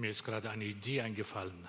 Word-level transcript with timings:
Mir 0.00 0.12
ist 0.12 0.24
gerade 0.24 0.48
eine 0.48 0.64
Idee 0.64 1.02
eingefallen. 1.02 1.68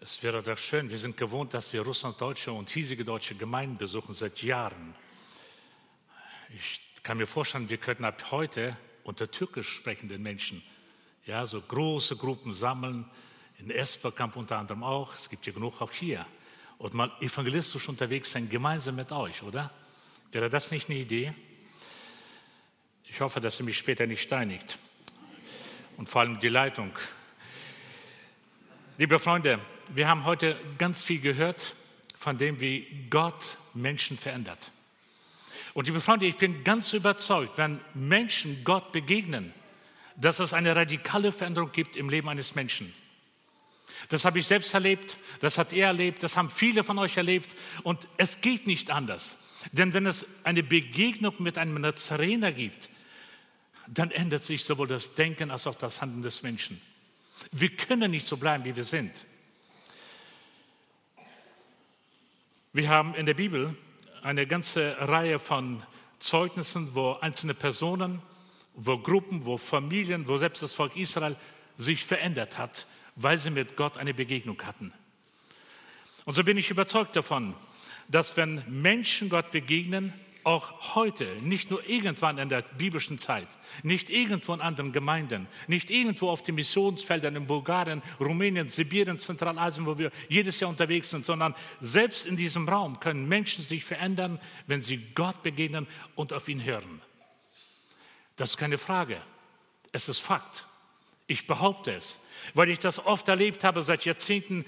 Es 0.00 0.20
wäre 0.24 0.42
doch 0.42 0.58
schön, 0.58 0.90
wir 0.90 0.98
sind 0.98 1.16
gewohnt, 1.16 1.54
dass 1.54 1.72
wir 1.72 1.82
russlanddeutsche 1.82 2.50
und 2.50 2.70
hiesige 2.70 3.04
deutsche 3.04 3.36
Gemeinden 3.36 3.76
besuchen 3.76 4.14
seit 4.14 4.42
Jahren. 4.42 4.96
Ich 6.58 6.80
kann 7.04 7.18
mir 7.18 7.28
vorstellen, 7.28 7.70
wir 7.70 7.76
könnten 7.76 8.04
ab 8.04 8.32
heute 8.32 8.76
unter 9.04 9.30
türkisch 9.30 9.68
sprechenden 9.68 10.24
Menschen 10.24 10.60
ja, 11.24 11.46
so 11.46 11.60
große 11.60 12.16
Gruppen 12.16 12.52
sammeln, 12.52 13.08
in 13.60 13.70
Esperkamp 13.70 14.34
unter 14.34 14.58
anderem 14.58 14.82
auch, 14.82 15.14
es 15.14 15.30
gibt 15.30 15.46
ja 15.46 15.52
genug 15.52 15.80
auch 15.80 15.92
hier, 15.92 16.26
und 16.78 16.94
mal 16.94 17.12
evangelistisch 17.20 17.88
unterwegs 17.88 18.32
sein, 18.32 18.48
gemeinsam 18.48 18.96
mit 18.96 19.12
euch, 19.12 19.44
oder? 19.44 19.70
Wäre 20.32 20.50
das 20.50 20.72
nicht 20.72 20.90
eine 20.90 20.98
Idee? 20.98 21.32
Ich 23.04 23.20
hoffe, 23.20 23.40
dass 23.40 23.60
ihr 23.60 23.66
mich 23.66 23.78
später 23.78 24.04
nicht 24.04 24.22
steinigt 24.22 24.78
und 25.96 26.08
vor 26.08 26.22
allem 26.22 26.38
die 26.38 26.48
Leitung. 26.48 26.92
Liebe 28.98 29.18
Freunde, 29.18 29.58
wir 29.94 30.08
haben 30.08 30.24
heute 30.24 30.58
ganz 30.78 31.02
viel 31.02 31.20
gehört 31.20 31.74
von 32.18 32.38
dem, 32.38 32.60
wie 32.60 32.86
Gott 33.10 33.58
Menschen 33.74 34.16
verändert. 34.16 34.70
Und 35.74 35.86
liebe 35.86 36.00
Freunde, 36.00 36.26
ich 36.26 36.36
bin 36.36 36.64
ganz 36.64 36.92
überzeugt, 36.92 37.56
wenn 37.56 37.80
Menschen 37.94 38.62
Gott 38.64 38.92
begegnen, 38.92 39.52
dass 40.16 40.38
es 40.38 40.52
eine 40.52 40.76
radikale 40.76 41.32
Veränderung 41.32 41.72
gibt 41.72 41.96
im 41.96 42.10
Leben 42.10 42.28
eines 42.28 42.54
Menschen. 42.54 42.92
Das 44.08 44.24
habe 44.24 44.38
ich 44.38 44.46
selbst 44.46 44.74
erlebt, 44.74 45.16
das 45.40 45.58
hat 45.58 45.72
er 45.72 45.88
erlebt, 45.88 46.22
das 46.22 46.36
haben 46.36 46.50
viele 46.50 46.84
von 46.84 46.98
euch 46.98 47.16
erlebt 47.16 47.56
und 47.82 48.06
es 48.16 48.40
geht 48.40 48.66
nicht 48.66 48.90
anders. 48.90 49.38
Denn 49.72 49.94
wenn 49.94 50.06
es 50.06 50.26
eine 50.44 50.62
Begegnung 50.62 51.34
mit 51.38 51.56
einem 51.56 51.80
Nazarener 51.80 52.52
gibt, 52.52 52.88
dann 53.86 54.10
ändert 54.10 54.44
sich 54.44 54.64
sowohl 54.64 54.86
das 54.86 55.14
Denken 55.14 55.50
als 55.50 55.66
auch 55.66 55.74
das 55.74 56.00
Handeln 56.00 56.22
des 56.22 56.42
Menschen. 56.42 56.80
Wir 57.50 57.70
können 57.70 58.10
nicht 58.10 58.26
so 58.26 58.36
bleiben, 58.36 58.64
wie 58.64 58.76
wir 58.76 58.84
sind. 58.84 59.12
Wir 62.72 62.88
haben 62.88 63.14
in 63.14 63.26
der 63.26 63.34
Bibel 63.34 63.76
eine 64.22 64.46
ganze 64.46 64.96
Reihe 64.98 65.38
von 65.38 65.82
Zeugnissen, 66.20 66.94
wo 66.94 67.14
einzelne 67.14 67.54
Personen, 67.54 68.22
wo 68.74 68.96
Gruppen, 68.98 69.44
wo 69.44 69.58
Familien, 69.58 70.28
wo 70.28 70.38
selbst 70.38 70.62
das 70.62 70.72
Volk 70.72 70.96
Israel 70.96 71.36
sich 71.76 72.04
verändert 72.04 72.58
hat, 72.58 72.86
weil 73.16 73.38
sie 73.38 73.50
mit 73.50 73.76
Gott 73.76 73.98
eine 73.98 74.14
Begegnung 74.14 74.62
hatten. 74.62 74.92
Und 76.24 76.34
so 76.34 76.44
bin 76.44 76.56
ich 76.56 76.70
überzeugt 76.70 77.16
davon, 77.16 77.54
dass 78.08 78.36
wenn 78.36 78.62
Menschen 78.68 79.28
Gott 79.28 79.50
begegnen, 79.50 80.12
auch 80.44 80.94
heute, 80.94 81.24
nicht 81.40 81.70
nur 81.70 81.88
irgendwann 81.88 82.38
in 82.38 82.48
der 82.48 82.62
biblischen 82.62 83.18
Zeit, 83.18 83.48
nicht 83.82 84.10
irgendwo 84.10 84.54
in 84.54 84.60
anderen 84.60 84.92
Gemeinden, 84.92 85.46
nicht 85.66 85.90
irgendwo 85.90 86.30
auf 86.30 86.42
den 86.42 86.56
Missionsfeldern 86.56 87.36
in 87.36 87.46
Bulgarien, 87.46 88.02
Rumänien, 88.20 88.68
Sibirien, 88.68 89.18
Zentralasien, 89.18 89.86
wo 89.86 89.98
wir 89.98 90.10
jedes 90.28 90.60
Jahr 90.60 90.70
unterwegs 90.70 91.10
sind, 91.10 91.26
sondern 91.26 91.54
selbst 91.80 92.26
in 92.26 92.36
diesem 92.36 92.68
Raum 92.68 93.00
können 93.00 93.28
Menschen 93.28 93.64
sich 93.64 93.84
verändern, 93.84 94.40
wenn 94.66 94.82
sie 94.82 94.98
Gott 95.14 95.42
begegnen 95.42 95.86
und 96.14 96.32
auf 96.32 96.48
ihn 96.48 96.64
hören. 96.64 97.00
Das 98.36 98.50
ist 98.50 98.56
keine 98.56 98.78
Frage, 98.78 99.20
es 99.92 100.08
ist 100.08 100.20
Fakt. 100.20 100.66
Ich 101.26 101.46
behaupte 101.46 101.92
es, 101.92 102.18
weil 102.54 102.68
ich 102.68 102.78
das 102.78 102.98
oft 102.98 103.28
erlebt 103.28 103.64
habe 103.64 103.82
seit 103.82 104.04
Jahrzehnten 104.04 104.64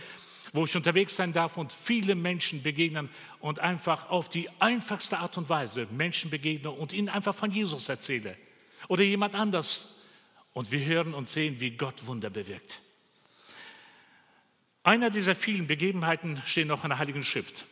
wo 0.55 0.65
ich 0.65 0.77
unterwegs 0.77 1.17
sein 1.17 1.33
darf 1.33 1.57
und 1.57 1.73
viele 1.73 2.15
Menschen 2.15 2.63
begegnen 2.63 3.11
und 3.41 3.59
einfach 3.59 4.09
auf 4.09 4.29
die 4.29 4.49
einfachste 4.61 5.19
Art 5.19 5.37
und 5.37 5.49
Weise 5.49 5.89
Menschen 5.91 6.31
begegne 6.31 6.71
und 6.71 6.93
ihnen 6.93 7.09
einfach 7.09 7.35
von 7.35 7.51
Jesus 7.51 7.89
erzähle 7.89 8.37
oder 8.89 9.03
jemand 9.03 9.35
anders. 9.35 9.91
Und 10.53 10.71
wir 10.71 10.85
hören 10.85 11.13
und 11.13 11.29
sehen, 11.29 11.59
wie 11.59 11.73
Gott 11.73 12.07
Wunder 12.07 12.31
bewirkt. 12.31 12.81
Einer 14.85 15.11
dieser 15.11 15.35
vielen 15.35 15.67
Begebenheiten 15.67 16.41
steht 16.47 16.69
noch 16.69 16.85
in 16.85 16.91
der 16.91 16.99
Heiligen 16.99 17.25
Schrift. 17.25 17.65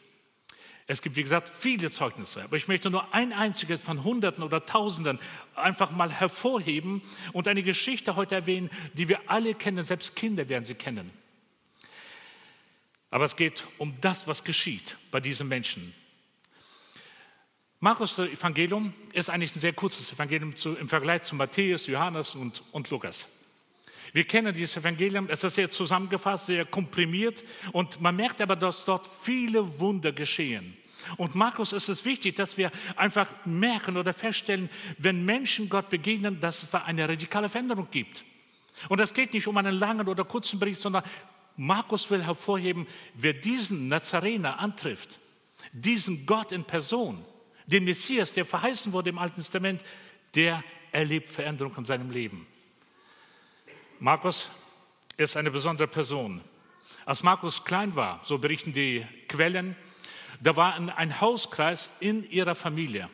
Es 0.88 1.00
gibt, 1.00 1.14
wie 1.14 1.22
gesagt, 1.22 1.48
viele 1.48 1.88
Zeugnisse, 1.92 2.42
aber 2.42 2.56
ich 2.56 2.66
möchte 2.66 2.90
nur 2.90 3.14
ein 3.14 3.32
einziges 3.32 3.80
von 3.80 4.02
Hunderten 4.02 4.42
oder 4.42 4.66
Tausenden 4.66 5.20
einfach 5.54 5.92
mal 5.92 6.10
hervorheben 6.10 7.00
und 7.32 7.46
eine 7.46 7.62
Geschichte 7.62 8.16
heute 8.16 8.34
erwähnen, 8.34 8.70
die 8.94 9.08
wir 9.08 9.20
alle 9.30 9.54
kennen, 9.54 9.84
selbst 9.84 10.16
Kinder 10.16 10.48
werden 10.48 10.64
sie 10.64 10.74
kennen. 10.74 11.21
Aber 13.12 13.26
es 13.26 13.36
geht 13.36 13.64
um 13.76 13.94
das, 14.00 14.26
was 14.26 14.42
geschieht 14.42 14.96
bei 15.10 15.20
diesen 15.20 15.46
Menschen. 15.46 15.94
Markus 17.78 18.18
Evangelium 18.18 18.94
ist 19.12 19.28
eigentlich 19.28 19.54
ein 19.54 19.60
sehr 19.60 19.74
kurzes 19.74 20.10
Evangelium 20.14 20.54
im 20.80 20.88
Vergleich 20.88 21.22
zu 21.24 21.34
Matthäus, 21.34 21.86
Johannes 21.86 22.34
und, 22.34 22.64
und 22.72 22.88
Lukas. 22.88 23.28
Wir 24.14 24.24
kennen 24.24 24.54
dieses 24.54 24.78
Evangelium, 24.78 25.28
es 25.28 25.44
ist 25.44 25.56
sehr 25.56 25.70
zusammengefasst, 25.70 26.46
sehr 26.46 26.64
komprimiert 26.64 27.44
und 27.72 28.00
man 28.00 28.16
merkt 28.16 28.40
aber, 28.40 28.56
dass 28.56 28.86
dort 28.86 29.06
viele 29.22 29.78
Wunder 29.78 30.12
geschehen. 30.12 30.74
Und 31.18 31.34
Markus 31.34 31.74
ist 31.74 31.90
es 31.90 32.06
wichtig, 32.06 32.36
dass 32.36 32.56
wir 32.56 32.70
einfach 32.96 33.28
merken 33.44 33.98
oder 33.98 34.14
feststellen, 34.14 34.70
wenn 34.96 35.22
Menschen 35.26 35.68
Gott 35.68 35.90
begegnen, 35.90 36.40
dass 36.40 36.62
es 36.62 36.70
da 36.70 36.78
eine 36.84 37.06
radikale 37.06 37.50
Veränderung 37.50 37.88
gibt. 37.90 38.24
Und 38.88 39.00
es 39.00 39.12
geht 39.12 39.34
nicht 39.34 39.46
um 39.46 39.56
einen 39.58 39.74
langen 39.74 40.08
oder 40.08 40.24
kurzen 40.24 40.58
Bericht, 40.58 40.80
sondern 40.80 41.02
Markus 41.62 42.10
will 42.10 42.24
hervorheben, 42.24 42.88
wer 43.14 43.34
diesen 43.34 43.86
Nazarener 43.86 44.58
antrifft, 44.58 45.20
diesen 45.70 46.26
Gott 46.26 46.50
in 46.50 46.64
Person, 46.64 47.24
den 47.66 47.84
Messias, 47.84 48.32
der 48.32 48.44
verheißen 48.44 48.92
wurde 48.92 49.10
im 49.10 49.18
Alten 49.18 49.36
Testament, 49.36 49.80
der 50.34 50.64
erlebt 50.90 51.28
Veränderung 51.28 51.72
in 51.76 51.84
seinem 51.84 52.10
Leben. 52.10 52.48
Markus 54.00 54.48
ist 55.16 55.36
eine 55.36 55.52
besondere 55.52 55.86
Person. 55.86 56.40
Als 57.04 57.22
Markus 57.22 57.62
klein 57.62 57.94
war, 57.94 58.18
so 58.24 58.38
berichten 58.38 58.72
die 58.72 59.06
Quellen, 59.28 59.76
da 60.40 60.56
war 60.56 60.74
ein 60.74 61.20
Hauskreis 61.20 61.90
in 62.00 62.28
ihrer 62.28 62.56
Familie. 62.56 63.08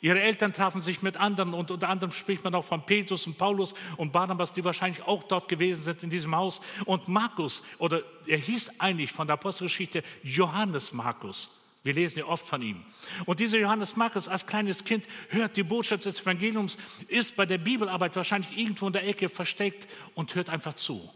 Ihre 0.00 0.20
Eltern 0.20 0.52
trafen 0.52 0.80
sich 0.80 1.02
mit 1.02 1.16
anderen 1.16 1.54
und 1.54 1.70
unter 1.70 1.88
anderem 1.88 2.12
spricht 2.12 2.44
man 2.44 2.54
auch 2.54 2.64
von 2.64 2.84
Petrus 2.84 3.26
und 3.26 3.38
Paulus 3.38 3.74
und 3.96 4.12
Barnabas, 4.12 4.52
die 4.52 4.64
wahrscheinlich 4.64 5.02
auch 5.02 5.22
dort 5.24 5.48
gewesen 5.48 5.82
sind 5.82 6.02
in 6.02 6.10
diesem 6.10 6.34
Haus. 6.34 6.60
Und 6.84 7.08
Markus, 7.08 7.62
oder 7.78 8.02
er 8.26 8.38
hieß 8.38 8.80
eigentlich 8.80 9.12
von 9.12 9.26
der 9.26 9.34
Apostelgeschichte 9.34 10.02
Johannes 10.22 10.92
Markus. 10.92 11.50
Wir 11.86 11.94
lesen 11.94 12.18
ja 12.18 12.24
oft 12.26 12.48
von 12.48 12.62
ihm. 12.62 12.82
Und 13.26 13.38
dieser 13.38 13.58
Johannes 13.58 13.94
Markus 13.94 14.26
als 14.26 14.44
kleines 14.44 14.84
Kind 14.84 15.06
hört 15.28 15.56
die 15.56 15.62
Botschaft 15.62 16.04
des 16.04 16.20
Evangeliums, 16.20 16.76
ist 17.06 17.36
bei 17.36 17.46
der 17.46 17.58
Bibelarbeit 17.58 18.16
wahrscheinlich 18.16 18.58
irgendwo 18.58 18.88
in 18.88 18.92
der 18.92 19.06
Ecke 19.06 19.28
versteckt 19.28 19.86
und 20.16 20.34
hört 20.34 20.50
einfach 20.50 20.74
zu. 20.74 21.08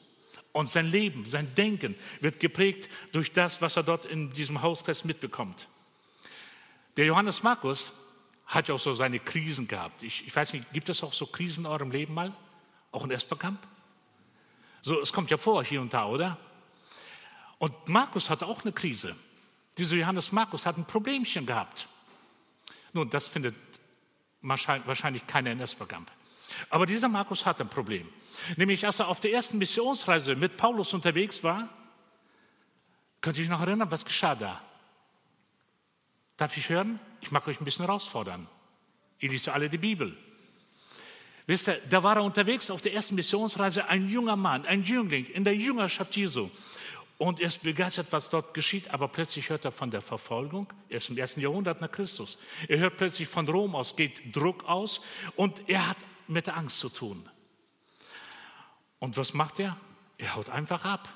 Und 0.52 0.68
sein 0.68 0.86
Leben, 0.86 1.24
sein 1.24 1.52
Denken 1.56 1.96
wird 2.20 2.38
geprägt 2.38 2.88
durch 3.10 3.32
das, 3.32 3.60
was 3.60 3.76
er 3.76 3.82
dort 3.82 4.04
in 4.04 4.32
diesem 4.32 4.62
Hauskreis 4.62 5.04
mitbekommt. 5.04 5.66
Der 6.96 7.04
Johannes 7.04 7.42
Markus 7.42 7.92
hat 8.50 8.68
ja 8.68 8.74
auch 8.74 8.80
so 8.80 8.92
seine 8.94 9.20
Krisen 9.20 9.68
gehabt. 9.68 10.02
Ich, 10.02 10.26
ich 10.26 10.34
weiß 10.34 10.52
nicht, 10.54 10.72
gibt 10.72 10.88
es 10.88 11.02
auch 11.04 11.12
so 11.12 11.26
Krisen 11.26 11.64
in 11.64 11.70
eurem 11.70 11.92
Leben 11.92 12.14
mal? 12.14 12.32
Auch 12.90 13.04
in 13.04 13.10
Esperkamp? 13.12 13.60
So, 14.82 15.00
es 15.00 15.12
kommt 15.12 15.30
ja 15.30 15.36
vor 15.36 15.62
hier 15.62 15.80
und 15.80 15.94
da, 15.94 16.06
oder? 16.06 16.36
Und 17.58 17.88
Markus 17.88 18.28
hatte 18.28 18.46
auch 18.46 18.62
eine 18.62 18.72
Krise. 18.72 19.14
Dieser 19.78 19.96
Johannes 19.96 20.32
Markus 20.32 20.66
hat 20.66 20.78
ein 20.78 20.84
Problemchen 20.84 21.46
gehabt. 21.46 21.86
Nun, 22.92 23.08
das 23.08 23.28
findet 23.28 23.54
wahrscheinlich 24.42 25.26
keiner 25.28 25.52
in 25.52 25.60
Esperkamp. 25.60 26.10
Aber 26.70 26.86
dieser 26.86 27.08
Markus 27.08 27.46
hat 27.46 27.60
ein 27.60 27.68
Problem. 27.68 28.08
Nämlich, 28.56 28.84
als 28.84 28.98
er 28.98 29.08
auf 29.08 29.20
der 29.20 29.32
ersten 29.32 29.58
Missionsreise 29.58 30.34
mit 30.34 30.56
Paulus 30.56 30.92
unterwegs 30.92 31.44
war, 31.44 31.68
könnte 33.20 33.42
ich 33.42 33.48
noch 33.48 33.60
erinnern, 33.60 33.90
was 33.90 34.04
geschah 34.04 34.34
da? 34.34 34.60
Darf 36.40 36.56
ich 36.56 36.70
hören? 36.70 36.98
Ich 37.20 37.32
mag 37.32 37.46
euch 37.48 37.60
ein 37.60 37.66
bisschen 37.66 37.84
herausfordern. 37.84 38.48
Ihr 39.18 39.28
liest 39.28 39.48
ja 39.48 39.52
alle 39.52 39.68
die 39.68 39.76
Bibel. 39.76 40.16
Wisst 41.46 41.68
ihr, 41.68 41.78
da 41.90 42.02
war 42.02 42.16
er 42.16 42.22
unterwegs 42.22 42.70
auf 42.70 42.80
der 42.80 42.94
ersten 42.94 43.14
Missionsreise, 43.14 43.88
ein 43.88 44.08
junger 44.08 44.36
Mann, 44.36 44.64
ein 44.64 44.82
Jüngling 44.82 45.26
in 45.26 45.44
der 45.44 45.54
Jüngerschaft 45.54 46.16
Jesu. 46.16 46.48
Und 47.18 47.40
er 47.40 47.48
ist 47.48 47.62
begeistert, 47.62 48.06
was 48.12 48.30
dort 48.30 48.54
geschieht, 48.54 48.88
aber 48.88 49.08
plötzlich 49.08 49.50
hört 49.50 49.66
er 49.66 49.70
von 49.70 49.90
der 49.90 50.00
Verfolgung. 50.00 50.72
Er 50.88 50.96
ist 50.96 51.10
im 51.10 51.18
ersten 51.18 51.42
Jahrhundert 51.42 51.82
nach 51.82 51.92
Christus. 51.92 52.38
Er 52.68 52.78
hört 52.78 52.96
plötzlich 52.96 53.28
von 53.28 53.46
Rom 53.46 53.76
aus, 53.76 53.94
geht 53.94 54.34
Druck 54.34 54.64
aus 54.64 55.02
und 55.36 55.68
er 55.68 55.90
hat 55.90 55.98
mit 56.26 56.46
der 56.46 56.56
Angst 56.56 56.78
zu 56.78 56.88
tun. 56.88 57.28
Und 58.98 59.18
was 59.18 59.34
macht 59.34 59.58
er? 59.58 59.76
Er 60.16 60.36
haut 60.36 60.48
einfach 60.48 60.86
ab. 60.86 61.06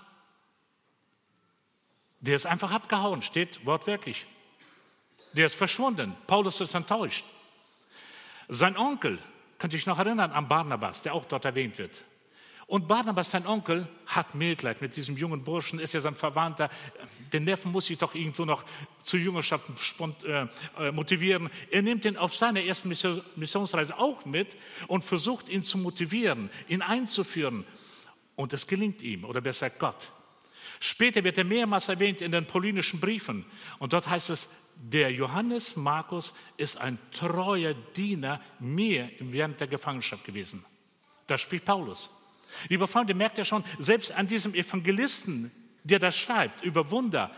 Der 2.20 2.37
ist 2.37 2.44
einfach 2.44 2.72
abgehauen, 2.72 3.22
steht 3.22 3.64
wortwörtlich 3.64 4.26
der 5.34 5.46
ist 5.46 5.54
verschwunden. 5.54 6.14
Paulus 6.26 6.60
ist 6.60 6.75
enttäuscht. 6.75 7.25
Sein 8.48 8.76
Onkel, 8.76 9.19
könnte 9.58 9.76
ich 9.76 9.86
noch 9.86 9.98
erinnern 9.98 10.32
an 10.32 10.48
Barnabas, 10.48 11.02
der 11.02 11.14
auch 11.14 11.25
dort 11.25 11.44
erwähnt 11.44 11.78
wird. 11.78 12.02
Und 12.66 12.88
Barnabas, 12.88 13.31
sein 13.31 13.46
Onkel, 13.46 13.86
hat 14.06 14.34
Mitleid 14.34 14.81
mit 14.81 14.96
diesem 14.96 15.16
jungen 15.19 15.44
Burschen, 15.44 15.78
ist 15.78 15.92
ja 15.92 16.00
sein 16.00 16.14
Verwandter. 16.14 16.70
Den 17.32 17.44
Neffen 17.44 17.72
muss 17.72 17.90
ich 17.90 17.98
doch 17.98 18.14
irgendwo 18.14 18.46
noch 18.46 18.64
zur 19.02 19.20
Jüngerschaft 19.20 19.66
äh, 20.25 20.46
äh, 20.78 20.92
motivieren. 20.92 21.50
Er 21.70 21.82
nimmt 21.82 22.06
ihn 22.06 22.16
auf 22.16 22.34
seiner 22.34 22.62
ersten 22.62 22.88
Missionsreise 22.88 23.98
auch 23.98 24.25
mit 24.25 24.56
und 24.86 25.04
versucht 25.04 25.50
ihn 25.50 25.62
zu 25.62 25.76
motivieren, 25.76 26.48
ihn 26.69 26.81
einzuführen. 26.81 27.66
Und 28.34 28.54
es 28.54 28.66
gelingt 28.66 29.02
ihm, 29.02 29.25
oder 29.25 29.42
besser 29.42 29.69
Gott. 29.69 30.10
Später 30.81 31.22
wird 31.22 31.38
er 31.38 31.44
mehrmals 31.44 31.88
erwähnt 31.88 32.22
in 32.22 32.32
den 32.32 32.46
paulinischen 32.46 32.98
Briefen. 32.98 33.44
Und 33.78 33.92
dort 33.92 34.08
heißt 34.08 34.31
es, 34.31 34.48
der 34.76 35.10
Johannes 35.12 35.76
Markus 35.76 36.32
ist 36.56 36.76
ein 36.76 36.98
treuer 37.10 37.74
Diener 37.96 38.40
mir 38.58 39.10
während 39.18 39.60
der 39.60 39.68
Gefangenschaft 39.68 40.24
gewesen. 40.24 40.64
Da 41.26 41.38
spricht 41.38 41.64
Paulus. 41.64 42.10
Lieber 42.68 42.86
Freunde, 42.86 43.14
merkt 43.14 43.38
ihr 43.38 43.44
schon, 43.44 43.64
selbst 43.78 44.12
an 44.12 44.26
diesem 44.26 44.54
Evangelisten, 44.54 45.50
der 45.82 45.98
das 45.98 46.16
schreibt, 46.16 46.62
über 46.62 46.90
Wunder, 46.90 47.30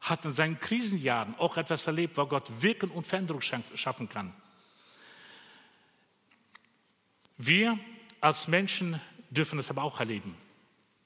hat 0.00 0.24
in 0.24 0.30
seinen 0.30 0.60
Krisenjahren 0.60 1.34
auch 1.38 1.56
etwas 1.56 1.86
erlebt, 1.86 2.16
wo 2.16 2.26
Gott 2.26 2.50
Wirken 2.60 2.90
und 2.90 3.06
Veränderung 3.06 3.40
schaffen 3.40 4.08
kann. 4.08 4.34
Wir 7.38 7.78
als 8.20 8.48
Menschen 8.48 9.00
dürfen 9.30 9.58
es 9.58 9.70
aber 9.70 9.82
auch 9.82 10.00
erleben. 10.00 10.36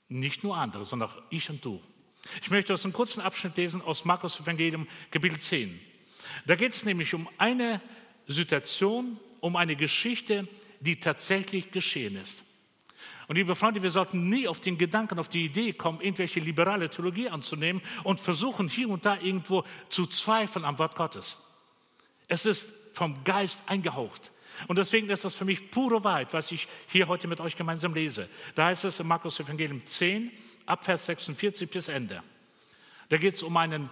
Nicht 0.09 0.45
nur 0.45 0.57
andere, 0.57 0.85
sondern 0.85 1.11
auch 1.11 1.23
ich 1.31 1.51
und 1.51 1.65
du. 1.65 1.83
Ich 2.43 2.51
möchte 2.51 2.75
aus 2.75 2.85
einem 2.85 2.93
kurzen 2.93 3.21
Abschnitt 3.21 3.57
lesen 3.57 3.83
aus 3.83 4.05
Markus 4.05 4.41
Evangelium 4.41 4.87
Kapitel 5.11 5.39
10. 5.39 5.81
Da 6.47 6.55
geht 6.55 6.73
es 6.73 6.85
nämlich 6.85 7.15
um 7.15 7.29
eine 7.39 7.81
Situation, 8.27 9.19
um 9.41 9.57
eine 9.57 9.77
Geschichte, 9.77 10.47
die 10.81 11.01
tatsächlich 11.01 11.71
geschehen 11.71 12.17
ist. 12.17 12.45
Und 13.27 13.37
liebe 13.37 13.55
Freunde, 13.55 13.83
wir 13.83 13.93
sollten 13.93 14.29
nie 14.29 14.49
auf 14.49 14.61
den 14.61 14.77
Gedanken, 14.77 15.19
auf 15.19 15.29
die 15.29 15.45
Idee 15.45 15.73
kommen, 15.73 16.01
irgendwelche 16.01 16.41
liberale 16.41 16.91
Theologie 16.91 17.29
anzunehmen 17.29 17.81
und 18.03 18.19
versuchen, 18.19 18.69
hier 18.69 18.89
und 18.89 19.07
da 19.07 19.19
irgendwo 19.21 19.65
zu 19.89 20.07
zweifeln 20.07 20.65
am 20.65 20.79
Wort 20.79 20.97
Gottes. 20.97 21.39
Es 22.27 22.45
ist 22.45 22.71
vom 22.93 23.23
Geist 23.25 23.63
eingehaucht. 23.69 24.33
Und 24.67 24.79
deswegen 24.79 25.09
ist 25.11 25.25
das 25.25 25.35
für 25.35 25.45
mich 25.45 25.71
pure 25.71 26.03
Wahrheit, 26.05 26.33
was 26.33 26.51
ich 26.51 26.67
hier 26.89 27.07
heute 27.09 27.29
mit 27.29 27.41
euch 27.41 27.57
gemeinsam 27.57 27.95
lese. 27.95 28.29
Da 28.55 28.67
heißt 28.67 28.85
es 28.85 29.01
im 29.01 29.07
Markus 29.07 29.39
Evangelium 29.39 29.87
10, 29.87 30.31
Abvers 30.71 31.07
46 31.07 31.71
bis 31.71 31.89
Ende. 31.89 32.23
Da 33.09 33.17
geht 33.17 33.35
es 33.35 33.43
um 33.43 33.57
einen 33.57 33.91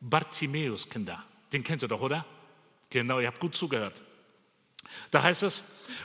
Bartimäus, 0.00 0.88
Kinder. 0.88 1.24
Den 1.52 1.64
kennt 1.64 1.82
ihr 1.82 1.88
doch, 1.88 2.00
oder? 2.00 2.24
Genau, 2.90 3.20
ihr 3.20 3.26
habt 3.26 3.40
gut 3.40 3.54
zugehört. 3.54 4.00
Da 5.10 5.22
heißt 5.22 5.42
es, 5.42 5.62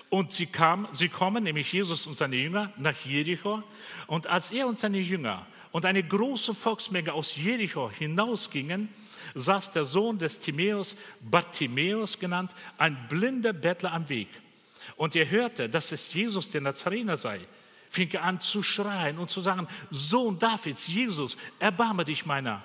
und 0.10 0.34
sie, 0.34 0.46
kam, 0.46 0.88
sie 0.92 1.10
kommen, 1.10 1.44
nämlich 1.44 1.72
Jesus 1.72 2.08
und 2.08 2.16
seine 2.16 2.36
Jünger, 2.36 2.72
nach 2.78 3.06
Jericho. 3.06 3.64
Und 4.08 4.28
als 4.28 4.52
er 4.52 4.68
und 4.68 4.80
seine 4.80 5.00
Jünger 5.00 5.46
und 5.72 5.86
eine 5.86 6.04
große 6.04 6.54
Volksmenge 6.54 7.14
aus 7.14 7.36
Jericho 7.36 7.90
hinausgingen, 7.90 8.90
saß 9.36 9.72
der 9.72 9.86
Sohn 9.86 10.20
des 10.20 10.40
Timäus, 10.40 10.96
Bartimäus 11.22 12.20
genannt, 12.20 12.54
ein 12.78 13.08
blinder 13.08 13.54
Bettler 13.54 13.94
am 13.94 14.08
Weg. 14.10 14.28
Und 14.96 15.16
er 15.16 15.30
hörte, 15.30 15.70
dass 15.70 15.92
es 15.92 16.14
Jesus 16.14 16.50
der 16.50 16.62
Nazarener 16.62 17.18
sei, 17.18 17.40
fing 17.94 18.10
er 18.14 18.24
an 18.24 18.42
zu 18.42 18.64
schreien 18.64 19.20
und 19.20 19.30
zu 19.30 19.40
sagen, 19.40 19.68
Sohn 19.92 20.40
Davids, 20.40 20.88
Jesus, 20.88 21.38
erbarme 21.60 22.04
dich 22.04 22.26
meiner. 22.26 22.64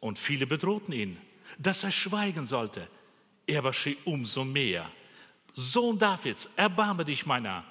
Und 0.00 0.18
viele 0.18 0.46
bedrohten 0.46 0.94
ihn, 0.94 1.18
dass 1.58 1.84
er 1.84 1.90
schweigen 1.90 2.46
sollte. 2.46 2.88
Er 3.46 3.58
aber 3.58 3.74
schrie 3.74 3.98
umso 4.06 4.44
mehr, 4.44 4.90
Sohn 5.52 5.98
Davids, 5.98 6.48
erbarme 6.56 7.04
dich 7.04 7.26
meiner. 7.26 7.64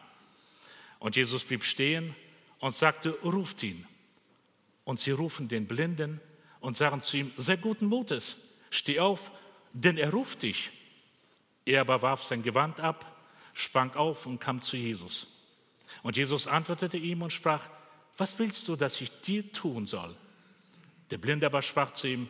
Und 0.99 1.15
Jesus 1.15 1.43
blieb 1.43 1.63
stehen 1.63 2.15
und 2.59 2.75
sagte, 2.75 3.17
ruft 3.23 3.63
ihn. 3.63 3.87
Und 4.83 4.99
sie 4.99 5.11
rufen 5.11 5.47
den 5.47 5.65
Blinden 5.65 6.21
und 6.59 6.77
sagen 6.77 7.01
zu 7.01 7.17
ihm, 7.17 7.31
sei 7.37 7.55
guten 7.55 7.87
Mutes, 7.87 8.37
steh 8.69 8.99
auf, 8.99 9.31
denn 9.73 9.97
er 9.97 10.11
ruft 10.11 10.43
dich. 10.43 10.69
Er 11.65 11.81
aber 11.81 12.03
warf 12.03 12.23
sein 12.23 12.43
Gewand 12.43 12.79
ab, 12.79 13.25
sprang 13.55 13.95
auf 13.95 14.27
und 14.27 14.39
kam 14.39 14.61
zu 14.61 14.77
Jesus. 14.77 15.36
Und 16.03 16.17
Jesus 16.17 16.47
antwortete 16.47 16.97
ihm 16.97 17.21
und 17.21 17.33
sprach, 17.33 17.67
was 18.17 18.37
willst 18.39 18.67
du, 18.67 18.75
dass 18.75 18.99
ich 19.01 19.11
dir 19.21 19.51
tun 19.51 19.85
soll? 19.85 20.15
Der 21.11 21.17
Blinde 21.17 21.45
aber 21.45 21.61
sprach 21.61 21.91
zu 21.91 22.07
ihm, 22.07 22.27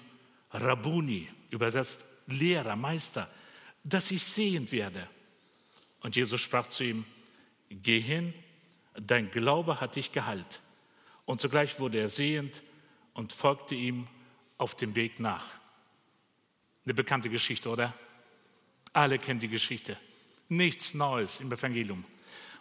Rabuni, 0.52 1.28
übersetzt 1.50 2.04
Lehrer, 2.28 2.76
Meister, 2.76 3.30
dass 3.84 4.12
ich 4.12 4.26
sehend 4.26 4.72
werde. 4.72 5.08
Und 6.02 6.16
Jesus 6.16 6.42
sprach 6.42 6.68
zu 6.68 6.84
ihm, 6.84 7.06
geh 7.70 8.02
hin, 8.02 8.34
dein 8.96 9.32
Glaube 9.32 9.80
hat 9.80 9.96
dich 9.96 10.12
geheilt. 10.12 10.60
Und 11.26 11.42
sogleich 11.42 11.80
wurde 11.80 12.00
er 12.00 12.10
sehend 12.10 12.62
und 13.14 13.34
folgte 13.34 13.76
ihm 13.76 14.08
auf 14.58 14.76
dem 14.76 14.96
Weg 14.96 15.20
nach. 15.20 15.46
Eine 16.86 16.94
bekannte 16.94 17.30
Geschichte, 17.30 17.70
oder? 17.70 17.94
Alle 18.94 19.20
kennen 19.20 19.40
die 19.40 19.48
Geschichte. 19.48 19.98
Nichts 20.50 20.94
Neues 20.94 21.40
im 21.40 21.52
Evangelium. 21.52 22.06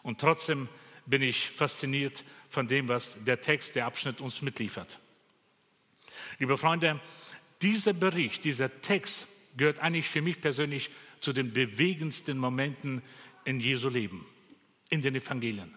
Und 0.03 0.21
trotzdem 0.21 0.69
bin 1.07 1.23
ich 1.23 1.49
fasziniert 1.49 2.25
von 2.49 2.69
dem, 2.69 2.89
was 2.89 3.25
der 3.25 3.41
Text, 3.41 3.77
der 3.77 3.87
Abschnitt 3.87 4.21
uns 4.21 4.43
mitliefert. 4.43 4.99
Liebe 6.39 6.59
Freunde, 6.59 7.01
dieser 7.63 7.93
Bericht, 7.93 8.45
dieser 8.45 8.83
Text 8.83 9.29
gehört 9.57 9.79
eigentlich 9.79 10.09
für 10.09 10.23
mich 10.23 10.41
persönlich 10.41 10.91
zu 11.21 11.33
den 11.33 11.53
bewegendsten 11.53 12.39
Momenten 12.39 13.03
in 13.45 13.61
Jesu 13.61 13.89
Leben, 13.89 14.27
in 14.91 15.03
den 15.03 15.15
Evangelien. 15.15 15.75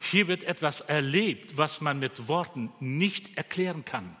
Hier 0.00 0.28
wird 0.28 0.44
etwas 0.44 0.80
erlebt, 0.80 1.56
was 1.56 1.80
man 1.80 1.98
mit 1.98 2.28
Worten 2.28 2.72
nicht 2.80 3.36
erklären 3.36 3.84
kann. 3.84 4.16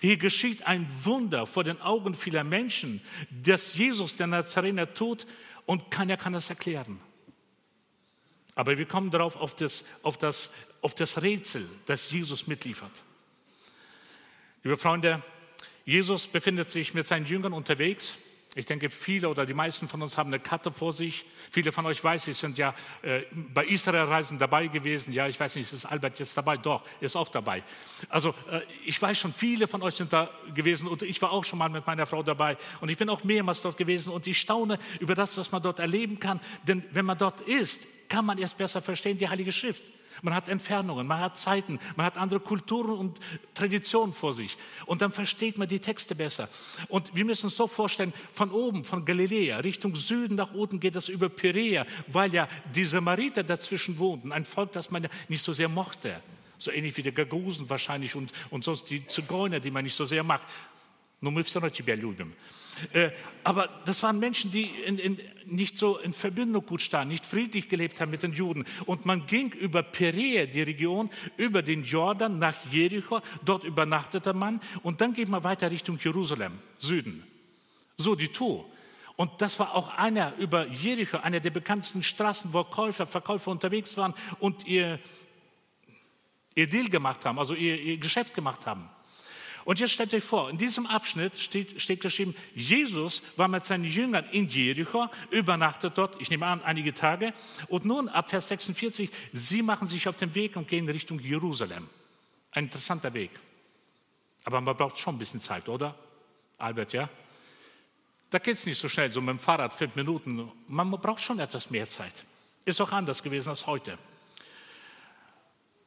Hier 0.00 0.18
geschieht 0.18 0.66
ein 0.66 0.86
Wunder 1.04 1.46
vor 1.46 1.64
den 1.64 1.80
Augen 1.80 2.14
vieler 2.14 2.44
Menschen, 2.44 3.00
das 3.30 3.74
Jesus 3.74 4.16
der 4.16 4.26
Nazarener 4.26 4.92
tut 4.94 5.26
und 5.66 5.90
keiner 5.90 6.16
kann 6.16 6.34
es 6.34 6.50
erklären. 6.50 7.00
Aber 8.60 8.76
wir 8.76 8.84
kommen 8.84 9.10
darauf 9.10 9.36
auf 9.36 9.56
das, 9.56 9.86
auf, 10.02 10.18
das, 10.18 10.52
auf 10.82 10.94
das 10.94 11.22
Rätsel, 11.22 11.66
das 11.86 12.10
Jesus 12.10 12.46
mitliefert. 12.46 12.90
Liebe 14.62 14.76
Freunde, 14.76 15.22
Jesus 15.86 16.26
befindet 16.26 16.70
sich 16.70 16.92
mit 16.92 17.06
seinen 17.06 17.24
Jüngern 17.24 17.54
unterwegs 17.54 18.18
ich 18.56 18.66
denke, 18.66 18.90
viele 18.90 19.28
oder 19.28 19.46
die 19.46 19.54
meisten 19.54 19.86
von 19.86 20.02
uns 20.02 20.18
haben 20.18 20.30
eine 20.30 20.40
Karte 20.40 20.72
vor 20.72 20.92
sich. 20.92 21.24
Viele 21.52 21.70
von 21.70 21.86
euch 21.86 22.02
weiß 22.02 22.26
ich, 22.26 22.36
sind 22.36 22.58
ja 22.58 22.74
äh, 23.02 23.20
bei 23.32 23.64
Israel-Reisen 23.64 24.40
dabei 24.40 24.66
gewesen. 24.66 25.12
Ja, 25.12 25.28
ich 25.28 25.38
weiß 25.38 25.54
nicht, 25.54 25.72
ist 25.72 25.86
Albert 25.86 26.18
jetzt 26.18 26.36
dabei? 26.36 26.56
Doch, 26.56 26.82
ist 27.00 27.14
auch 27.14 27.28
dabei. 27.28 27.62
Also 28.08 28.34
äh, 28.50 28.62
ich 28.84 29.00
weiß 29.00 29.18
schon, 29.20 29.32
viele 29.32 29.68
von 29.68 29.82
euch 29.82 29.94
sind 29.94 30.12
da 30.12 30.30
gewesen 30.52 30.88
und 30.88 31.02
ich 31.02 31.22
war 31.22 31.30
auch 31.30 31.44
schon 31.44 31.60
mal 31.60 31.68
mit 31.68 31.86
meiner 31.86 32.06
Frau 32.06 32.24
dabei. 32.24 32.56
Und 32.80 32.90
ich 32.90 32.98
bin 32.98 33.08
auch 33.08 33.22
mehrmals 33.22 33.62
dort 33.62 33.76
gewesen 33.76 34.12
und 34.12 34.26
ich 34.26 34.40
staune 34.40 34.80
über 34.98 35.14
das, 35.14 35.38
was 35.38 35.52
man 35.52 35.62
dort 35.62 35.78
erleben 35.78 36.18
kann. 36.18 36.40
Denn 36.64 36.82
wenn 36.90 37.04
man 37.04 37.18
dort 37.18 37.42
ist, 37.42 37.86
kann 38.10 38.26
man 38.26 38.36
erst 38.36 38.58
besser 38.58 38.82
verstehen 38.82 39.16
die 39.16 39.28
Heilige 39.28 39.52
Schrift. 39.52 39.82
Man 40.22 40.34
hat 40.34 40.48
Entfernungen, 40.48 41.06
man 41.06 41.20
hat 41.20 41.38
Zeiten, 41.38 41.78
man 41.96 42.04
hat 42.04 42.18
andere 42.18 42.40
Kulturen 42.40 42.90
und 42.90 43.18
Traditionen 43.54 44.12
vor 44.12 44.34
sich. 44.34 44.58
Und 44.84 45.00
dann 45.00 45.12
versteht 45.12 45.56
man 45.56 45.68
die 45.68 45.78
Texte 45.78 46.14
besser. 46.14 46.48
Und 46.88 47.14
wir 47.14 47.24
müssen 47.24 47.46
uns 47.46 47.56
so 47.56 47.66
vorstellen, 47.66 48.12
von 48.32 48.50
oben, 48.50 48.84
von 48.84 49.04
Galiläa, 49.06 49.58
Richtung 49.60 49.94
Süden 49.94 50.34
nach 50.34 50.52
unten 50.52 50.80
geht 50.80 50.96
es 50.96 51.08
über 51.08 51.30
Perea, 51.30 51.86
weil 52.08 52.34
ja 52.34 52.48
die 52.74 52.84
Samariter 52.84 53.44
dazwischen 53.44 53.98
wohnten, 53.98 54.32
ein 54.32 54.44
Volk, 54.44 54.72
das 54.72 54.90
man 54.90 55.04
ja 55.04 55.10
nicht 55.28 55.44
so 55.44 55.52
sehr 55.52 55.68
mochte. 55.68 56.20
So 56.58 56.70
ähnlich 56.70 56.94
wie 56.98 57.02
die 57.02 57.12
Gagusen 57.12 57.70
wahrscheinlich 57.70 58.14
und, 58.14 58.32
und 58.50 58.64
sonst 58.64 58.90
die 58.90 59.06
Zigeuner, 59.06 59.60
die 59.60 59.70
man 59.70 59.84
nicht 59.84 59.96
so 59.96 60.04
sehr 60.04 60.22
mag. 60.22 60.42
Но 61.21 61.31
мы 61.31 61.43
все 61.43 61.59
равно 61.59 61.69
тебя 61.69 61.95
любим. 61.95 62.33
Äh, 62.91 63.11
aber 63.43 63.69
das 63.85 64.03
waren 64.03 64.19
Menschen, 64.19 64.51
die 64.51 64.63
in, 64.63 64.99
in, 64.99 65.19
nicht 65.45 65.77
so 65.77 65.97
in 65.97 66.13
Verbindung 66.13 66.65
gut 66.65 66.81
standen, 66.81 67.09
nicht 67.09 67.25
friedlich 67.25 67.69
gelebt 67.69 68.01
haben 68.01 68.11
mit 68.11 68.23
den 68.23 68.33
Juden. 68.33 68.65
Und 68.85 69.05
man 69.05 69.25
ging 69.25 69.51
über 69.53 69.81
Perea, 69.81 70.45
die 70.45 70.61
Region, 70.61 71.09
über 71.37 71.61
den 71.61 71.83
Jordan 71.83 72.37
nach 72.37 72.55
Jericho. 72.69 73.21
Dort 73.43 73.63
übernachtete 73.63 74.33
man. 74.33 74.59
Und 74.83 75.01
dann 75.01 75.13
geht 75.13 75.29
man 75.29 75.43
weiter 75.43 75.71
Richtung 75.71 75.97
Jerusalem, 75.99 76.59
Süden. 76.77 77.23
So 77.97 78.15
die 78.15 78.29
Tour. 78.29 78.69
Und 79.15 79.41
das 79.41 79.59
war 79.59 79.73
auch 79.73 79.89
einer 79.97 80.35
über 80.37 80.67
Jericho, 80.67 81.17
einer 81.17 81.39
der 81.39 81.51
bekanntesten 81.51 82.03
Straßen, 82.03 82.53
wo 82.53 82.63
Käufer, 82.65 83.07
Verkäufer 83.07 83.51
unterwegs 83.51 83.95
waren 83.95 84.13
und 84.39 84.67
ihr, 84.67 84.99
ihr 86.53 86.67
Deal 86.67 86.89
gemacht 86.89 87.23
haben, 87.23 87.39
also 87.39 87.53
ihr, 87.53 87.79
ihr 87.79 87.97
Geschäft 87.97 88.33
gemacht 88.33 88.67
haben. 88.67 88.89
Und 89.64 89.78
jetzt 89.80 89.92
stellt 89.92 90.14
euch 90.14 90.24
vor, 90.24 90.50
in 90.50 90.56
diesem 90.56 90.86
Abschnitt 90.86 91.36
steht, 91.38 91.80
steht 91.80 92.00
geschrieben, 92.00 92.34
Jesus 92.54 93.22
war 93.36 93.48
mit 93.48 93.64
seinen 93.64 93.84
Jüngern 93.84 94.24
in 94.30 94.48
Jericho, 94.48 95.08
übernachtet 95.30 95.96
dort, 95.96 96.20
ich 96.20 96.30
nehme 96.30 96.46
an, 96.46 96.62
einige 96.62 96.94
Tage. 96.94 97.32
Und 97.68 97.84
nun 97.84 98.08
ab 98.08 98.30
Vers 98.30 98.48
46, 98.48 99.10
sie 99.32 99.62
machen 99.62 99.86
sich 99.86 100.08
auf 100.08 100.16
den 100.16 100.34
Weg 100.34 100.56
und 100.56 100.68
gehen 100.68 100.88
Richtung 100.88 101.20
Jerusalem. 101.20 101.88
Ein 102.52 102.64
interessanter 102.64 103.12
Weg. 103.14 103.30
Aber 104.44 104.60
man 104.60 104.76
braucht 104.76 104.98
schon 104.98 105.16
ein 105.16 105.18
bisschen 105.18 105.40
Zeit, 105.40 105.68
oder? 105.68 105.94
Albert, 106.58 106.92
ja? 106.92 107.08
Da 108.30 108.38
geht 108.38 108.54
es 108.54 108.66
nicht 108.66 108.78
so 108.78 108.88
schnell, 108.88 109.10
so 109.10 109.20
mit 109.20 109.30
dem 109.30 109.38
Fahrrad 109.38 109.72
fünf 109.72 109.96
Minuten. 109.96 110.50
Man 110.68 110.90
braucht 110.90 111.20
schon 111.20 111.38
etwas 111.40 111.70
mehr 111.70 111.88
Zeit. 111.88 112.24
Ist 112.64 112.80
auch 112.80 112.92
anders 112.92 113.22
gewesen 113.22 113.50
als 113.50 113.66
heute. 113.66 113.98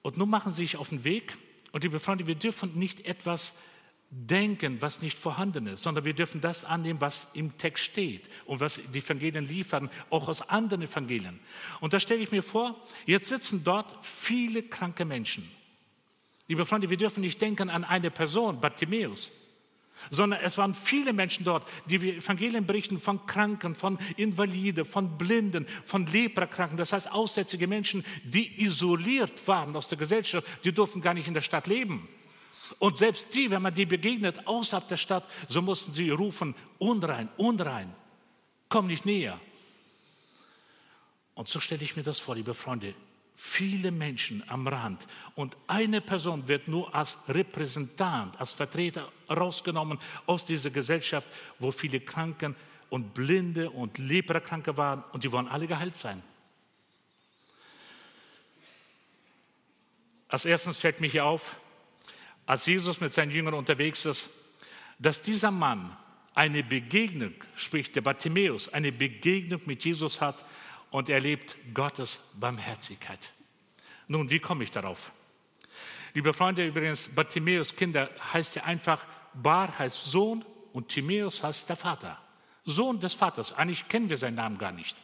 Und 0.01 0.17
nun 0.17 0.29
machen 0.29 0.51
sie 0.51 0.63
sich 0.63 0.75
auf 0.75 0.89
den 0.89 1.03
Weg 1.05 1.37
und 1.73 1.83
liebe 1.83 1.99
Freunde, 1.99 2.27
wir 2.27 2.35
dürfen 2.35 2.77
nicht 2.77 3.05
etwas 3.05 3.57
denken, 4.11 4.79
was 4.79 5.01
nicht 5.01 5.17
vorhanden 5.17 5.65
ist, 5.65 5.81
sondern 5.81 6.05
wir 6.05 6.13
dürfen 6.13 6.39
das 6.39 6.65
annehmen, 6.65 7.01
was 7.01 7.31
im 7.33 7.57
Text 7.57 7.83
steht 7.83 8.29
und 8.45 8.59
was 8.59 8.79
die 8.93 8.99
Evangelien 8.99 9.47
liefern, 9.47 9.89
auch 10.11 10.27
aus 10.27 10.47
anderen 10.49 10.83
Evangelien. 10.83 11.39
Und 11.81 11.93
da 11.93 11.99
stelle 11.99 12.21
ich 12.21 12.31
mir 12.31 12.43
vor, 12.43 12.79
jetzt 13.07 13.27
sitzen 13.27 13.63
dort 13.63 13.95
viele 14.05 14.61
kranke 14.61 15.03
Menschen. 15.03 15.49
Liebe 16.47 16.65
Freunde, 16.65 16.91
wir 16.91 16.97
dürfen 16.97 17.21
nicht 17.21 17.41
denken 17.41 17.71
an 17.71 17.83
eine 17.83 18.11
Person, 18.11 18.61
Bartimäus, 18.61 19.31
sondern 20.09 20.39
es 20.41 20.57
waren 20.57 20.75
viele 20.75 21.13
Menschen 21.13 21.45
dort, 21.45 21.67
die 21.85 22.17
Evangelien 22.17 22.65
berichten 22.65 22.99
von 22.99 23.25
Kranken, 23.25 23.75
von 23.75 23.97
Invaliden, 24.17 24.85
von 24.85 25.17
Blinden, 25.17 25.65
von 25.85 26.07
Leprakranken, 26.07 26.77
das 26.77 26.93
heißt 26.93 27.11
aussätzige 27.11 27.67
Menschen, 27.67 28.05
die 28.23 28.63
isoliert 28.63 29.47
waren 29.47 29.75
aus 29.75 29.87
der 29.87 29.97
Gesellschaft, 29.97 30.47
die 30.63 30.71
durften 30.71 31.01
gar 31.01 31.13
nicht 31.13 31.27
in 31.27 31.33
der 31.33 31.41
Stadt 31.41 31.67
leben. 31.67 32.07
Und 32.79 32.97
selbst 32.97 33.33
die, 33.33 33.49
wenn 33.49 33.61
man 33.61 33.73
die 33.73 33.85
begegnet 33.85 34.47
außerhalb 34.47 34.87
der 34.87 34.97
Stadt, 34.97 35.27
so 35.47 35.61
mussten 35.61 35.91
sie 35.91 36.09
rufen, 36.09 36.55
unrein, 36.77 37.29
unrein, 37.37 37.93
komm 38.69 38.87
nicht 38.87 39.05
näher. 39.05 39.39
Und 41.35 41.47
so 41.47 41.59
stelle 41.59 41.83
ich 41.83 41.95
mir 41.95 42.03
das 42.03 42.19
vor, 42.19 42.35
liebe 42.35 42.53
Freunde, 42.53 42.93
viele 43.35 43.91
Menschen 43.91 44.43
am 44.47 44.67
Rand 44.67 45.07
und 45.35 45.57
eine 45.67 46.01
Person 46.01 46.47
wird 46.47 46.67
nur 46.67 46.93
als 46.95 47.19
Repräsentant, 47.27 48.39
als 48.39 48.53
Vertreter 48.53 49.11
rausgenommen 49.29 49.99
aus 50.25 50.45
dieser 50.45 50.69
Gesellschaft, 50.69 51.27
wo 51.59 51.71
viele 51.71 51.99
Kranken 51.99 52.55
und 52.89 53.13
Blinde 53.13 53.69
und 53.69 53.97
Leprakranke 53.97 54.77
waren 54.77 55.03
und 55.11 55.23
die 55.23 55.31
wollen 55.31 55.47
alle 55.47 55.67
geheilt 55.67 55.95
sein. 55.95 56.21
Als 60.27 60.45
erstes 60.45 60.77
fällt 60.77 60.99
mir 60.99 61.09
hier 61.09 61.25
auf, 61.25 61.55
als 62.45 62.65
Jesus 62.65 62.99
mit 63.01 63.13
seinen 63.13 63.31
Jüngern 63.31 63.53
unterwegs 63.53 64.05
ist, 64.05 64.29
dass 64.99 65.21
dieser 65.21 65.51
Mann 65.51 65.95
eine 66.33 66.63
Begegnung, 66.63 67.33
sprich 67.55 67.91
der 67.91 68.01
Bartimäus, 68.01 68.67
eine 68.69 68.91
Begegnung 68.91 69.61
mit 69.65 69.83
Jesus 69.83 70.21
hat 70.21 70.43
und 70.93 71.09
erlebt 71.09 71.55
Gottes 71.73 72.29
Barmherzigkeit. 72.35 73.31
Nun, 74.07 74.29
wie 74.29 74.39
komme 74.39 74.63
ich 74.63 74.69
darauf? 74.69 75.11
Liebe 76.13 76.33
Freunde, 76.33 76.67
übrigens, 76.67 77.07
Bartimäus 77.07 77.75
Kinder 77.75 78.11
heißt 78.31 78.57
ja 78.57 78.65
einfach, 78.65 79.03
Bar 79.33 79.79
heißt 79.79 80.05
Sohn 80.05 80.45
und 80.71 80.89
Timäus 80.89 81.41
heißt 81.41 81.67
der 81.67 81.77
Vater. 81.77 82.21
Sohn 82.63 82.99
des 82.99 83.15
Vaters. 83.15 83.53
Eigentlich 83.53 83.87
kennen 83.87 84.07
wir 84.07 84.17
seinen 84.17 84.35
Namen 84.35 84.59
gar 84.59 84.71
nicht. 84.71 84.95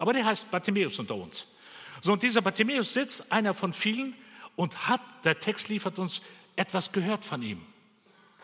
Aber 0.00 0.12
der 0.12 0.24
heißt 0.24 0.50
Bartimäus 0.50 0.98
unter 0.98 1.14
uns. 1.14 1.54
So, 2.02 2.12
und 2.12 2.24
dieser 2.24 2.42
Bartimäus 2.42 2.92
sitzt, 2.92 3.30
einer 3.30 3.54
von 3.54 3.72
vielen, 3.72 4.12
und 4.56 4.88
hat, 4.88 5.00
der 5.24 5.38
Text 5.38 5.68
liefert 5.68 6.00
uns 6.00 6.20
etwas 6.56 6.90
gehört 6.90 7.24
von 7.24 7.42
ihm. 7.42 7.62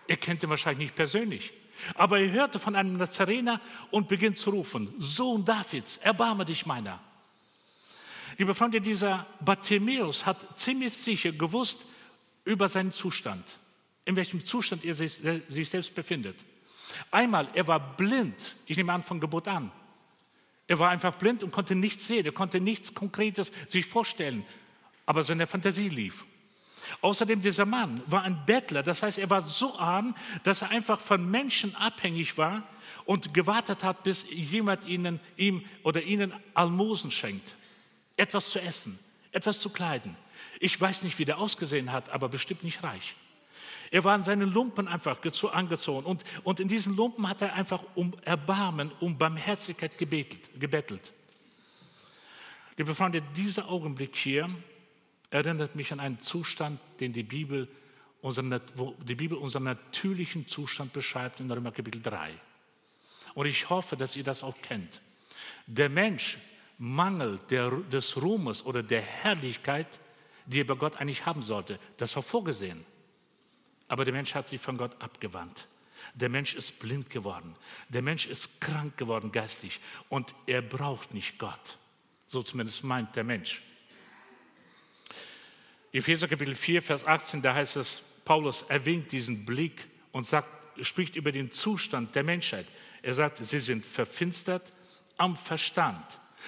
Er 0.06 0.16
kennt 0.16 0.44
ihn 0.44 0.50
wahrscheinlich 0.50 0.86
nicht 0.86 0.94
persönlich. 0.94 1.52
Aber 1.94 2.18
er 2.18 2.30
hörte 2.30 2.58
von 2.58 2.76
einem 2.76 2.96
Nazarener 2.96 3.60
und 3.90 4.08
beginnt 4.08 4.38
zu 4.38 4.50
rufen, 4.50 4.94
Sohn 4.98 5.44
Davids, 5.44 5.96
erbarme 5.98 6.44
dich 6.44 6.66
meiner. 6.66 7.00
Liebe 8.38 8.54
Freunde, 8.54 8.80
dieser 8.80 9.26
Bartimäus 9.40 10.24
hat 10.24 10.58
ziemlich 10.58 10.94
sicher 10.94 11.32
gewusst 11.32 11.86
über 12.44 12.68
seinen 12.68 12.92
Zustand, 12.92 13.58
in 14.04 14.16
welchem 14.16 14.44
Zustand 14.44 14.84
er 14.84 14.94
sich, 14.94 15.20
sich 15.48 15.68
selbst 15.68 15.94
befindet. 15.94 16.36
Einmal, 17.10 17.48
er 17.54 17.66
war 17.68 17.96
blind, 17.96 18.56
ich 18.66 18.76
nehme 18.76 18.92
an 18.92 19.02
von 19.02 19.20
Geburt 19.20 19.48
an. 19.48 19.70
Er 20.66 20.78
war 20.78 20.90
einfach 20.90 21.14
blind 21.16 21.42
und 21.42 21.52
konnte 21.52 21.74
nichts 21.74 22.06
sehen, 22.06 22.24
er 22.24 22.32
konnte 22.32 22.60
nichts 22.60 22.94
Konkretes 22.94 23.52
sich 23.68 23.86
vorstellen, 23.86 24.44
aber 25.04 25.22
seine 25.22 25.46
Fantasie 25.46 25.88
lief. 25.88 26.24
Außerdem, 27.00 27.40
dieser 27.40 27.64
Mann 27.64 28.02
war 28.06 28.22
ein 28.22 28.44
Bettler, 28.46 28.82
das 28.82 29.02
heißt, 29.02 29.18
er 29.18 29.30
war 29.30 29.42
so 29.42 29.78
arm, 29.78 30.14
dass 30.42 30.62
er 30.62 30.70
einfach 30.70 31.00
von 31.00 31.28
Menschen 31.30 31.74
abhängig 31.76 32.36
war 32.38 32.62
und 33.04 33.34
gewartet 33.34 33.82
hat, 33.82 34.02
bis 34.02 34.26
jemand 34.30 34.84
ihnen, 34.84 35.20
ihm 35.36 35.64
oder 35.82 36.02
ihnen 36.02 36.32
Almosen 36.54 37.10
schenkt. 37.10 37.54
Etwas 38.16 38.50
zu 38.50 38.60
essen, 38.60 38.98
etwas 39.32 39.60
zu 39.60 39.70
kleiden. 39.70 40.16
Ich 40.60 40.80
weiß 40.80 41.02
nicht, 41.02 41.18
wie 41.18 41.24
der 41.24 41.38
ausgesehen 41.38 41.92
hat, 41.92 42.10
aber 42.10 42.28
bestimmt 42.28 42.62
nicht 42.62 42.84
reich. 42.84 43.16
Er 43.90 44.04
war 44.04 44.14
in 44.14 44.22
seinen 44.22 44.50
Lumpen 44.50 44.88
einfach 44.88 45.18
angezogen 45.52 46.06
und, 46.06 46.24
und 46.44 46.60
in 46.60 46.68
diesen 46.68 46.96
Lumpen 46.96 47.28
hat 47.28 47.42
er 47.42 47.52
einfach 47.52 47.82
um 47.94 48.14
Erbarmen, 48.24 48.90
um 49.00 49.18
Barmherzigkeit 49.18 49.98
gebettelt. 49.98 50.48
gebettelt. 50.58 51.12
Liebe 52.78 52.94
Freunde, 52.94 53.22
dieser 53.36 53.68
Augenblick 53.68 54.16
hier 54.16 54.48
erinnert 55.32 55.74
mich 55.74 55.92
an 55.92 56.00
einen 56.00 56.20
Zustand, 56.20 56.78
den 57.00 57.12
die 57.12 57.22
Bibel, 57.22 57.66
unseren, 58.20 58.60
wo 58.74 58.94
die 59.02 59.14
Bibel 59.14 59.36
unseren 59.38 59.64
natürlichen 59.64 60.46
Zustand 60.46 60.92
beschreibt 60.92 61.40
in 61.40 61.50
Römer 61.50 61.72
Kapitel 61.72 62.02
3. 62.02 62.34
Und 63.34 63.46
ich 63.46 63.70
hoffe, 63.70 63.96
dass 63.96 64.14
ihr 64.14 64.24
das 64.24 64.44
auch 64.44 64.60
kennt. 64.60 65.00
Der 65.66 65.88
Mensch 65.88 66.36
mangelt 66.76 67.50
der, 67.50 67.70
des 67.70 68.20
Ruhmes 68.20 68.64
oder 68.64 68.82
der 68.82 69.00
Herrlichkeit, 69.00 69.98
die 70.44 70.60
er 70.60 70.66
bei 70.66 70.74
Gott 70.74 70.96
eigentlich 70.96 71.24
haben 71.24 71.40
sollte. 71.40 71.78
Das 71.96 72.14
war 72.14 72.22
vorgesehen. 72.22 72.84
Aber 73.88 74.04
der 74.04 74.12
Mensch 74.12 74.34
hat 74.34 74.48
sich 74.48 74.60
von 74.60 74.76
Gott 74.76 75.00
abgewandt. 75.00 75.66
Der 76.14 76.28
Mensch 76.28 76.54
ist 76.54 76.78
blind 76.78 77.08
geworden. 77.08 77.56
Der 77.88 78.02
Mensch 78.02 78.26
ist 78.26 78.60
krank 78.60 78.98
geworden 78.98 79.32
geistig. 79.32 79.80
Und 80.10 80.34
er 80.46 80.60
braucht 80.60 81.14
nicht 81.14 81.38
Gott. 81.38 81.78
So 82.26 82.42
zumindest 82.42 82.84
meint 82.84 83.16
der 83.16 83.24
Mensch. 83.24 83.62
Epheser 85.92 86.26
Kapitel 86.26 86.54
4, 86.54 86.80
Vers 86.80 87.06
18, 87.06 87.42
da 87.42 87.54
heißt 87.54 87.76
es, 87.76 88.02
Paulus 88.24 88.62
erwähnt 88.62 89.12
diesen 89.12 89.44
Blick 89.44 89.86
und 90.10 90.26
sagt, 90.26 90.48
spricht 90.80 91.16
über 91.16 91.32
den 91.32 91.50
Zustand 91.50 92.14
der 92.14 92.24
Menschheit. 92.24 92.66
Er 93.02 93.12
sagt, 93.12 93.44
sie 93.44 93.60
sind 93.60 93.84
verfinstert 93.84 94.72
am 95.18 95.36
Verstand, 95.36 96.04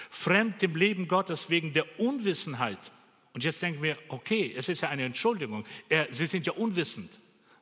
fremd 0.08 0.62
dem 0.62 0.76
Leben 0.76 1.08
Gottes 1.08 1.50
wegen 1.50 1.74
der 1.74 2.00
Unwissenheit. 2.00 2.90
Und 3.34 3.44
jetzt 3.44 3.60
denken 3.60 3.82
wir, 3.82 3.98
okay, 4.08 4.54
es 4.56 4.70
ist 4.70 4.80
ja 4.80 4.88
eine 4.88 5.04
Entschuldigung, 5.04 5.66
er, 5.90 6.06
sie 6.10 6.26
sind 6.26 6.46
ja 6.46 6.54
unwissend. 6.54 7.10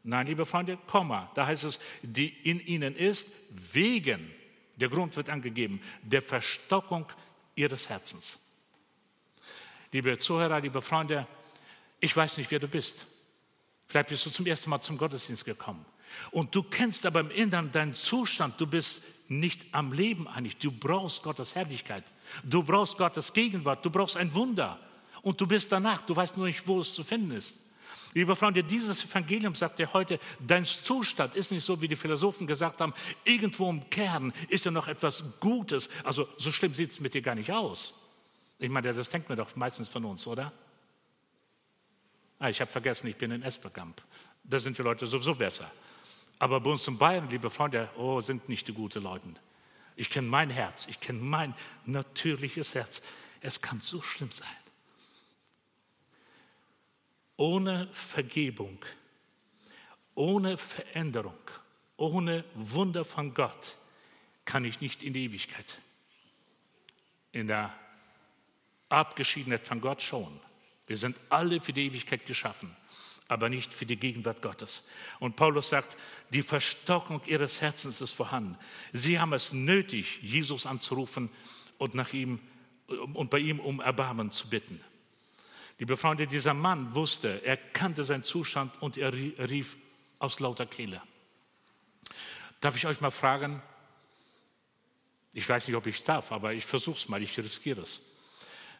Nein, 0.04 0.26
liebe 0.26 0.46
Freunde, 0.46 0.78
Komma, 0.86 1.30
da 1.34 1.46
heißt 1.46 1.64
es, 1.64 1.80
die 2.02 2.28
in 2.28 2.60
ihnen 2.60 2.94
ist, 2.94 3.28
wegen, 3.72 4.32
der 4.76 4.88
Grund 4.88 5.16
wird 5.16 5.30
angegeben, 5.30 5.80
der 6.02 6.22
Verstockung 6.22 7.06
ihres 7.56 7.88
Herzens. 7.88 8.38
Liebe 9.90 10.18
Zuhörer, 10.18 10.60
liebe 10.60 10.80
Freunde, 10.80 11.26
ich 12.02 12.14
weiß 12.14 12.36
nicht, 12.36 12.50
wer 12.50 12.58
du 12.58 12.66
bist. 12.66 13.06
Vielleicht 13.86 14.08
bist 14.08 14.26
du 14.26 14.30
zum 14.30 14.44
ersten 14.44 14.68
Mal 14.68 14.80
zum 14.80 14.98
Gottesdienst 14.98 15.44
gekommen. 15.44 15.86
Und 16.32 16.54
du 16.54 16.64
kennst 16.64 17.06
aber 17.06 17.20
im 17.20 17.30
Inneren 17.30 17.70
deinen 17.70 17.94
Zustand. 17.94 18.60
Du 18.60 18.66
bist 18.66 19.02
nicht 19.28 19.66
am 19.72 19.92
Leben 19.92 20.26
eigentlich. 20.26 20.56
Du 20.56 20.72
brauchst 20.72 21.22
Gottes 21.22 21.54
Herrlichkeit. 21.54 22.04
Du 22.42 22.64
brauchst 22.64 22.98
Gottes 22.98 23.32
Gegenwart. 23.32 23.84
Du 23.84 23.90
brauchst 23.90 24.16
ein 24.16 24.34
Wunder. 24.34 24.80
Und 25.22 25.40
du 25.40 25.46
bist 25.46 25.70
danach. 25.70 26.02
Du 26.02 26.16
weißt 26.16 26.36
nur 26.36 26.46
nicht, 26.46 26.66
wo 26.66 26.80
es 26.80 26.92
zu 26.92 27.04
finden 27.04 27.30
ist. 27.30 27.60
Lieber 28.14 28.34
Freunde, 28.34 28.64
dieses 28.64 29.04
Evangelium 29.04 29.54
sagt 29.54 29.78
dir 29.78 29.92
heute, 29.92 30.18
dein 30.40 30.64
Zustand 30.64 31.36
ist 31.36 31.52
nicht 31.52 31.64
so, 31.64 31.80
wie 31.80 31.88
die 31.88 31.96
Philosophen 31.96 32.48
gesagt 32.48 32.80
haben, 32.80 32.92
irgendwo 33.24 33.70
im 33.70 33.88
Kern 33.90 34.32
ist 34.48 34.64
ja 34.64 34.72
noch 34.72 34.88
etwas 34.88 35.22
Gutes. 35.38 35.88
Also 36.02 36.26
so 36.36 36.50
schlimm 36.50 36.74
sieht 36.74 36.90
es 36.90 36.98
mit 36.98 37.14
dir 37.14 37.22
gar 37.22 37.36
nicht 37.36 37.52
aus. 37.52 37.94
Ich 38.58 38.70
meine, 38.70 38.92
das 38.92 39.08
denkt 39.08 39.28
man 39.28 39.38
doch 39.38 39.54
meistens 39.54 39.88
von 39.88 40.04
uns, 40.04 40.26
oder? 40.26 40.52
Ah, 42.42 42.48
ich 42.48 42.60
habe 42.60 42.72
vergessen, 42.72 43.06
ich 43.06 43.14
bin 43.14 43.30
in 43.30 43.44
Esperkamp. 43.44 44.02
Da 44.42 44.58
sind 44.58 44.76
die 44.76 44.82
Leute 44.82 45.06
sowieso 45.06 45.32
besser. 45.32 45.70
Aber 46.40 46.58
bei 46.58 46.70
uns 46.72 46.88
in 46.88 46.98
Bayern, 46.98 47.28
liebe 47.30 47.48
Freunde, 47.48 47.88
oh, 47.96 48.20
sind 48.20 48.48
nicht 48.48 48.66
die 48.66 48.72
guten 48.72 49.04
Leute. 49.04 49.28
Ich 49.94 50.10
kenne 50.10 50.26
mein 50.26 50.50
Herz, 50.50 50.88
ich 50.88 50.98
kenne 50.98 51.20
mein 51.20 51.54
natürliches 51.86 52.74
Herz. 52.74 53.00
Es 53.40 53.62
kann 53.62 53.80
so 53.80 54.02
schlimm 54.02 54.32
sein. 54.32 54.48
Ohne 57.36 57.86
Vergebung, 57.92 58.84
ohne 60.16 60.58
Veränderung, 60.58 61.38
ohne 61.96 62.44
Wunder 62.54 63.04
von 63.04 63.34
Gott 63.34 63.76
kann 64.44 64.64
ich 64.64 64.80
nicht 64.80 65.04
in 65.04 65.12
die 65.12 65.26
Ewigkeit. 65.26 65.78
In 67.30 67.46
der 67.46 67.72
Abgeschiedenheit 68.88 69.64
von 69.64 69.80
Gott 69.80 70.02
schon. 70.02 70.40
Wir 70.92 70.98
sind 70.98 71.16
alle 71.30 71.58
für 71.58 71.72
die 71.72 71.86
Ewigkeit 71.86 72.26
geschaffen, 72.26 72.76
aber 73.26 73.48
nicht 73.48 73.72
für 73.72 73.86
die 73.86 73.96
Gegenwart 73.96 74.42
Gottes. 74.42 74.86
Und 75.20 75.36
Paulus 75.36 75.70
sagt, 75.70 75.96
die 76.28 76.42
Verstockung 76.42 77.22
ihres 77.24 77.62
Herzens 77.62 78.02
ist 78.02 78.12
vorhanden. 78.12 78.58
Sie 78.92 79.18
haben 79.18 79.32
es 79.32 79.54
nötig, 79.54 80.18
Jesus 80.20 80.66
anzurufen 80.66 81.30
und 81.78 81.94
nach 81.94 82.12
ihm 82.12 82.40
und 83.14 83.30
bei 83.30 83.38
ihm 83.38 83.58
um 83.58 83.80
Erbarmen 83.80 84.32
zu 84.32 84.50
bitten. 84.50 84.84
Liebe 85.78 85.96
Freunde, 85.96 86.26
dieser 86.26 86.52
Mann 86.52 86.94
wusste, 86.94 87.42
er 87.42 87.56
kannte 87.56 88.04
seinen 88.04 88.24
Zustand 88.24 88.82
und 88.82 88.98
er 88.98 89.14
rief 89.14 89.78
aus 90.18 90.40
lauter 90.40 90.66
Kehle. 90.66 91.00
Darf 92.60 92.76
ich 92.76 92.84
euch 92.84 93.00
mal 93.00 93.10
fragen? 93.10 93.62
Ich 95.32 95.48
weiß 95.48 95.68
nicht, 95.68 95.76
ob 95.76 95.86
ich 95.86 96.04
darf, 96.04 96.32
aber 96.32 96.52
ich 96.52 96.66
versuche 96.66 96.98
es 96.98 97.08
mal, 97.08 97.22
ich 97.22 97.38
riskiere 97.38 97.80
es. 97.80 98.02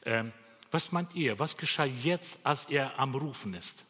Ähm, 0.04 0.30
was 0.72 0.90
meint 0.90 1.14
ihr? 1.14 1.38
Was 1.38 1.56
geschah 1.56 1.84
jetzt, 1.84 2.44
als 2.44 2.64
er 2.64 2.98
am 2.98 3.14
Rufen 3.14 3.54
ist? 3.54 3.84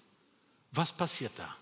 Was 0.73 0.93
passiert 0.93 1.33
da? 1.37 1.57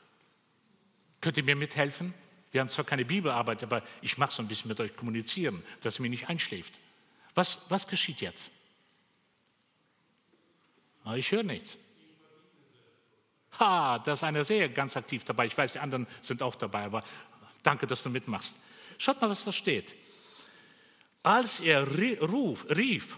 Könnt 1.21 1.37
ihr 1.37 1.45
mir 1.45 1.57
mithelfen? 1.57 2.15
Wir 2.51 2.63
haben 2.63 2.69
zwar 2.69 2.85
keine 2.85 3.05
Bibelarbeit, 3.05 3.63
aber 3.63 3.83
ich 4.01 4.19
mache 4.19 4.35
so 4.35 4.43
ein 4.43 4.49
bisschen 4.49 4.69
mit 4.69 4.81
euch 4.81 4.97
kommunizieren, 4.97 5.63
dass 5.83 5.99
ihr 5.99 6.03
mir 6.03 6.09
nicht 6.09 6.29
einschläft. 6.29 6.81
Was, 7.35 7.71
was 7.71 7.87
geschieht 7.87 8.21
jetzt? 8.21 8.51
Ich 11.15 11.31
höre 11.31 11.43
nichts. 11.43 11.77
Ha, 13.59 13.99
da 13.99 14.13
ist 14.13 14.25
einer 14.25 14.45
sehr 14.45 14.69
ganz 14.69 14.97
aktiv 14.97 15.25
dabei. 15.25 15.47
Ich 15.47 15.57
weiß, 15.57 15.75
die 15.75 15.79
anderen 15.81 16.07
sind 16.21 16.43
auch 16.43 16.55
dabei, 16.55 16.85
aber 16.85 17.05
danke, 17.63 17.87
dass 17.87 18.03
du 18.03 18.11
mitmachst. 18.11 18.57
Schaut 18.99 19.21
mal, 19.21 19.31
was 19.31 19.45
da 19.45 19.53
steht. 19.53 19.95
Als 21.23 21.61
er 21.61 21.87
rief, 21.97 23.17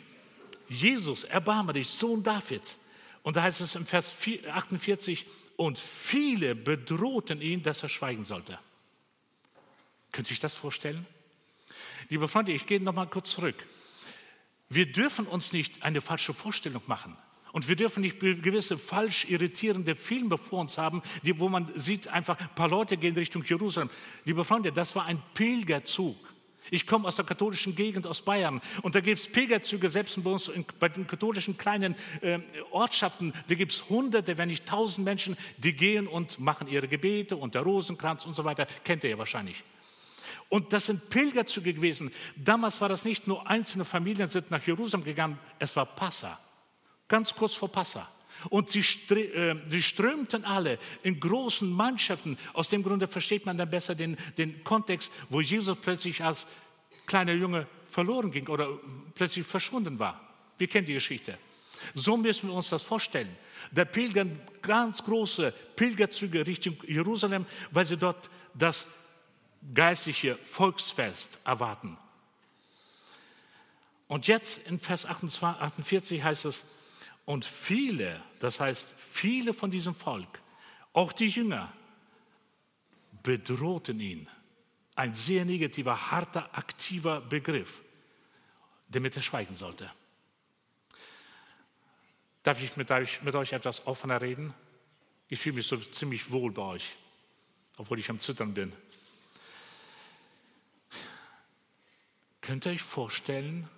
Jesus, 0.69 1.25
erbarme 1.25 1.73
dich, 1.73 1.89
Sohn 1.89 2.23
Davids. 2.23 2.79
Und 3.23 3.37
da 3.37 3.43
heißt 3.43 3.61
es 3.61 3.75
im 3.75 3.87
Vers 3.87 4.15
48, 4.51 5.27
und 5.57 5.79
viele 5.79 6.55
bedrohten 6.55 7.41
ihn, 7.41 7.63
dass 7.63 7.83
er 7.83 7.89
schweigen 7.89 8.25
sollte. 8.25 8.59
Könnt 10.11 10.27
ihr 10.27 10.31
sich 10.31 10.41
das 10.41 10.55
vorstellen? 10.55 11.07
Liebe 12.09 12.29
Freunde, 12.29 12.53
ich 12.53 12.67
gehe 12.67 12.81
noch 12.81 12.95
mal 12.95 13.07
kurz 13.07 13.31
zurück. 13.33 13.67
Wir 14.69 14.91
dürfen 14.91 15.27
uns 15.27 15.53
nicht 15.53 15.83
eine 15.83 16.01
falsche 16.01 16.35
Vorstellung 16.35 16.83
machen. 16.87 17.17
Und 17.53 17.69
wir 17.69 17.77
dürfen 17.77 18.01
nicht 18.01 18.19
gewisse 18.19 18.79
falsch 18.79 19.27
irritierende 19.27 19.95
Filme 19.95 20.39
vor 20.39 20.61
uns 20.61 20.79
haben, 20.79 21.03
die, 21.23 21.39
wo 21.39 21.51
man 21.51 21.71
sieht, 21.79 22.09
einfach 22.09 22.41
ein 22.41 22.55
paar 22.55 22.69
Leute 22.69 22.97
gehen 22.97 23.15
Richtung 23.15 23.45
Jerusalem. 23.45 23.91
Liebe 24.25 24.45
Freunde, 24.45 24.73
das 24.73 24.97
war 24.97 25.05
ein 25.05 25.23
Pilgerzug. 25.35 26.17
Ich 26.71 26.87
komme 26.87 27.09
aus 27.09 27.17
der 27.17 27.25
katholischen 27.25 27.75
Gegend 27.75 28.07
aus 28.07 28.23
Bayern 28.23 28.61
und 28.83 28.95
da 28.95 29.01
gibt 29.01 29.21
es 29.21 29.29
Pilgerzüge, 29.31 29.91
selbst 29.91 30.23
bei 30.23 30.31
uns 30.31 30.49
in, 30.49 30.65
bei 30.79 30.89
den 30.89 31.07
katholischen 31.07 31.59
kleinen 31.59 31.95
äh, 32.21 32.39
Ortschaften, 32.71 33.33
da 33.49 33.55
gibt 33.55 33.73
es 33.73 33.89
hunderte, 33.89 34.39
wenn 34.39 34.49
nicht 34.49 34.67
tausend 34.67 35.05
Menschen, 35.05 35.37
die 35.59 35.75
gehen 35.75 36.07
und 36.07 36.39
machen 36.39 36.69
ihre 36.69 36.89
Gebete 36.89 37.37
und 37.37 37.55
der 37.55 37.63
Rosenkranz 37.63 38.25
und 38.25 38.35
so 38.35 38.45
weiter, 38.45 38.67
kennt 38.85 39.05
ihr 39.05 39.11
ja 39.11 39.19
wahrscheinlich. 39.19 39.63
Und 40.49 40.73
das 40.73 40.87
sind 40.87 41.09
Pilgerzüge 41.09 41.73
gewesen. 41.73 42.13
Damals 42.37 42.81
war 42.81 42.89
das 42.89 43.05
nicht 43.05 43.27
nur 43.27 43.49
einzelne 43.49 43.85
Familien 43.87 44.29
sind 44.29 44.51
nach 44.51 44.67
Jerusalem 44.67 45.05
gegangen, 45.05 45.39
es 45.59 45.75
war 45.75 45.87
Passa 45.87 46.39
ganz 47.13 47.35
kurz 47.35 47.55
vor 47.55 47.71
Passa. 47.71 48.09
Und 48.51 48.71
sie, 48.71 48.81
äh, 48.81 49.57
sie, 49.69 49.83
strömten 49.83 50.45
alle 50.45 50.79
in 51.03 51.21
großen 51.21 51.71
Mannschaften. 51.71 52.39
Aus 52.53 52.69
dem 52.69 52.83
Grunde 52.83 53.09
versteht 53.09 53.47
man 53.47 53.57
dann 53.57 53.71
besser 53.71 53.95
den, 53.95 54.17
den 54.39 54.65
Kontext, 54.65 55.13
wo 55.29 55.41
Jesus 55.41 55.77
plötzlich 55.81 56.23
als 56.23 56.47
kleiner 57.07 57.33
Junge 57.33 57.67
verloren 57.91 58.31
ging 58.31 58.49
oder 58.49 58.69
plötzlich 59.15 59.47
verschwunden 59.47 59.99
war. 59.99 60.21
Wir 60.59 60.67
kennen 60.67 60.87
die 60.87 60.95
Geschichte. 60.95 61.39
So 61.95 62.17
müssen 62.17 62.49
wir 62.49 62.55
uns 62.55 62.69
das 62.69 62.83
vorstellen. 62.83 63.37
Da 63.71 63.85
pilgern 63.85 64.41
ganz 64.61 65.03
große 65.03 65.53
Pilgerzüge 65.77 66.47
Richtung 66.47 66.77
Jerusalem, 66.87 67.47
weil 67.71 67.85
sie 67.85 67.97
dort 67.97 68.31
das 68.55 68.87
geistliche 69.75 70.39
Volksfest 70.45 71.39
erwarten. 71.45 71.97
Und 74.09 74.27
jetzt 74.27 74.69
in 74.69 74.79
Vers 74.79 75.07
48 75.07 76.23
heißt 76.23 76.45
es, 76.45 76.65
und 77.33 77.47
viele, 77.47 78.23
das 78.41 78.61
heißt 78.61 78.93
viele 78.99 79.55
von 79.55 79.71
diesem 79.71 79.95
Volk, 79.95 80.43
auch 80.93 81.13
die 81.15 81.29
Jünger, 81.29 81.73
bedrohten 83.23 84.01
ihn. 84.01 84.29
Ein 84.97 85.15
sehr 85.15 85.47
negativer, 85.47 86.11
harter, 86.11 86.55
aktiver 86.55 87.23
Begriff, 87.23 87.81
damit 88.91 89.17
er 89.17 89.23
schweigen 89.23 89.55
sollte. 89.55 89.91
Darf 92.43 92.63
ich 92.63 92.77
mit 92.77 92.91
euch, 92.91 93.23
mit 93.23 93.35
euch 93.35 93.53
etwas 93.53 93.87
offener 93.87 94.21
reden? 94.21 94.53
Ich 95.31 95.41
fühle 95.41 95.57
mich 95.57 95.67
so 95.67 95.79
ziemlich 95.79 96.31
wohl 96.31 96.53
bei 96.53 96.63
euch, 96.63 96.97
obwohl 97.79 97.99
ich 97.99 98.11
am 98.11 98.21
Zittern 98.21 98.53
bin. 98.53 98.75
Könnt 102.43 102.67
ihr 102.67 102.73
euch 102.73 102.83
vorstellen, 102.83 103.71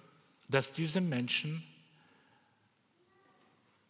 dass 0.48 0.72
diese 0.72 1.00
Menschen 1.00 1.62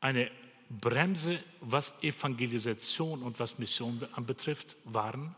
eine 0.05 0.31
Bremse, 0.69 1.43
was 1.61 2.03
Evangelisation 2.03 3.23
und 3.23 3.41
was 3.41 3.59
Mission 3.59 4.07
anbetrifft, 4.13 4.77
waren? 4.85 5.35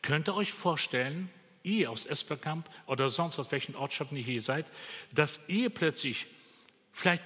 Könnt 0.00 0.28
ihr 0.28 0.36
euch 0.36 0.52
vorstellen, 0.52 1.28
ihr 1.64 1.90
aus 1.90 2.06
Esperkamp 2.06 2.70
oder 2.86 3.08
sonst 3.08 3.40
aus 3.40 3.50
welchen 3.50 3.74
Ortschaften 3.74 4.16
ihr 4.16 4.22
hier 4.22 4.42
seid, 4.42 4.70
dass 5.12 5.48
ihr 5.48 5.70
plötzlich, 5.70 6.26
vielleicht 6.92 7.24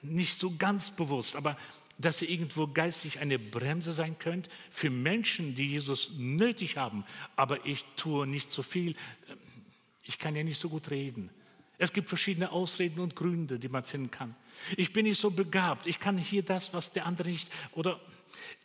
nicht 0.00 0.38
so 0.38 0.56
ganz 0.56 0.90
bewusst, 0.90 1.36
aber 1.36 1.58
dass 1.98 2.22
ihr 2.22 2.30
irgendwo 2.30 2.66
geistig 2.66 3.18
eine 3.20 3.38
Bremse 3.38 3.92
sein 3.92 4.18
könnt 4.18 4.48
für 4.70 4.88
Menschen, 4.88 5.54
die 5.54 5.68
Jesus 5.68 6.12
nötig 6.16 6.78
haben, 6.78 7.04
aber 7.36 7.66
ich 7.66 7.84
tue 7.96 8.26
nicht 8.26 8.50
so 8.50 8.62
viel, 8.62 8.96
ich 10.02 10.18
kann 10.18 10.34
ja 10.34 10.44
nicht 10.44 10.58
so 10.58 10.70
gut 10.70 10.90
reden. 10.90 11.28
Es 11.82 11.92
gibt 11.92 12.08
verschiedene 12.08 12.52
Ausreden 12.52 13.00
und 13.00 13.16
Gründe, 13.16 13.58
die 13.58 13.68
man 13.68 13.82
finden 13.82 14.12
kann. 14.12 14.36
Ich 14.76 14.92
bin 14.92 15.04
nicht 15.04 15.20
so 15.20 15.32
begabt, 15.32 15.88
ich 15.88 15.98
kann 15.98 16.16
hier 16.16 16.44
das, 16.44 16.72
was 16.72 16.92
der 16.92 17.06
andere 17.06 17.28
nicht, 17.28 17.50
oder 17.72 18.00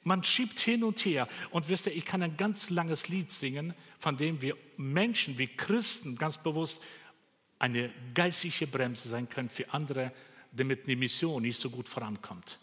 man 0.04 0.24
schiebt 0.24 0.60
hin 0.60 0.84
und 0.84 1.04
her. 1.04 1.28
Und 1.50 1.68
wisst 1.68 1.88
ihr, 1.88 1.96
ich 1.96 2.06
kann 2.06 2.22
ein 2.22 2.38
ganz 2.38 2.70
langes 2.70 3.08
Lied 3.08 3.32
singen, 3.32 3.74
von 3.98 4.18
dem 4.18 4.44
wir 4.44 4.56
Menschen 4.78 5.40
wie 5.40 5.48
Christen 5.48 6.16
ganz 6.16 6.38
bewusst 6.38 6.80
eine 7.58 7.92
geistliche 8.14 8.68
Bremse 8.68 9.10
sein 9.10 9.28
können 9.28 9.50
für 9.50 9.74
andere, 9.74 10.12
damit 10.52 10.86
die 10.86 10.96
Mission 10.96 11.42
nicht 11.42 11.60
so 11.60 11.72
gut 11.72 11.90
vorankommt. 11.90 12.60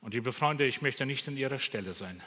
Und 0.00 0.14
liebe 0.14 0.32
Freunde, 0.32 0.66
ich 0.66 0.80
möchte 0.80 1.04
nicht 1.04 1.28
an 1.28 1.36
Ihrer 1.36 1.58
Stelle 1.58 1.92
sein. 1.92 2.22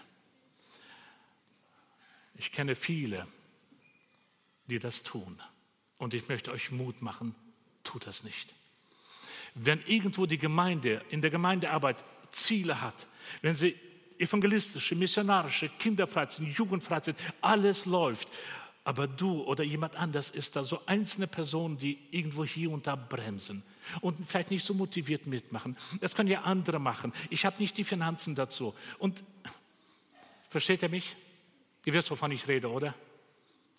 Ich 2.35 2.51
kenne 2.51 2.75
viele, 2.75 3.25
die 4.67 4.77
das 4.77 5.01
tun. 5.01 5.41
Und 6.03 6.13
ich 6.13 6.27
möchte 6.27 6.51
euch 6.51 6.69
Mut 6.69 7.01
machen, 7.01 7.33
tut 7.85 8.05
das 8.05 8.25
nicht. 8.25 8.49
Wenn 9.55 9.81
irgendwo 9.85 10.25
die 10.25 10.37
Gemeinde 10.37 11.01
in 11.09 11.21
der 11.21 11.31
Gemeindearbeit 11.31 12.03
Ziele 12.29 12.81
hat, 12.81 13.07
wenn 13.41 13.55
sie 13.55 13.73
evangelistische, 14.17 14.95
missionarische, 14.95 15.69
Kinderfreizeiten, 15.69 16.51
Jugendfreizeiten, 16.51 17.23
alles 17.39 17.85
läuft, 17.85 18.27
aber 18.83 19.07
du 19.07 19.43
oder 19.43 19.63
jemand 19.63 19.95
anders 19.95 20.29
ist 20.29 20.57
da 20.57 20.65
so 20.65 20.81
einzelne 20.87 21.25
Personen, 21.25 21.77
die 21.77 21.97
irgendwo 22.11 22.43
hier 22.43 22.71
und 22.71 22.85
da 22.85 22.97
bremsen 22.97 23.63
und 24.01 24.27
vielleicht 24.27 24.51
nicht 24.51 24.65
so 24.65 24.73
motiviert 24.73 25.25
mitmachen. 25.25 25.77
Das 26.01 26.15
können 26.15 26.29
ja 26.29 26.41
andere 26.41 26.79
machen. 26.79 27.13
Ich 27.29 27.45
habe 27.45 27.61
nicht 27.61 27.77
die 27.77 27.85
Finanzen 27.85 28.35
dazu. 28.35 28.75
Und 28.99 29.23
versteht 30.49 30.81
ihr 30.81 30.89
mich? 30.89 31.15
Ihr 31.85 31.93
wisst, 31.93 32.11
wovon 32.11 32.31
ich 32.31 32.45
rede, 32.49 32.69
oder? 32.69 32.93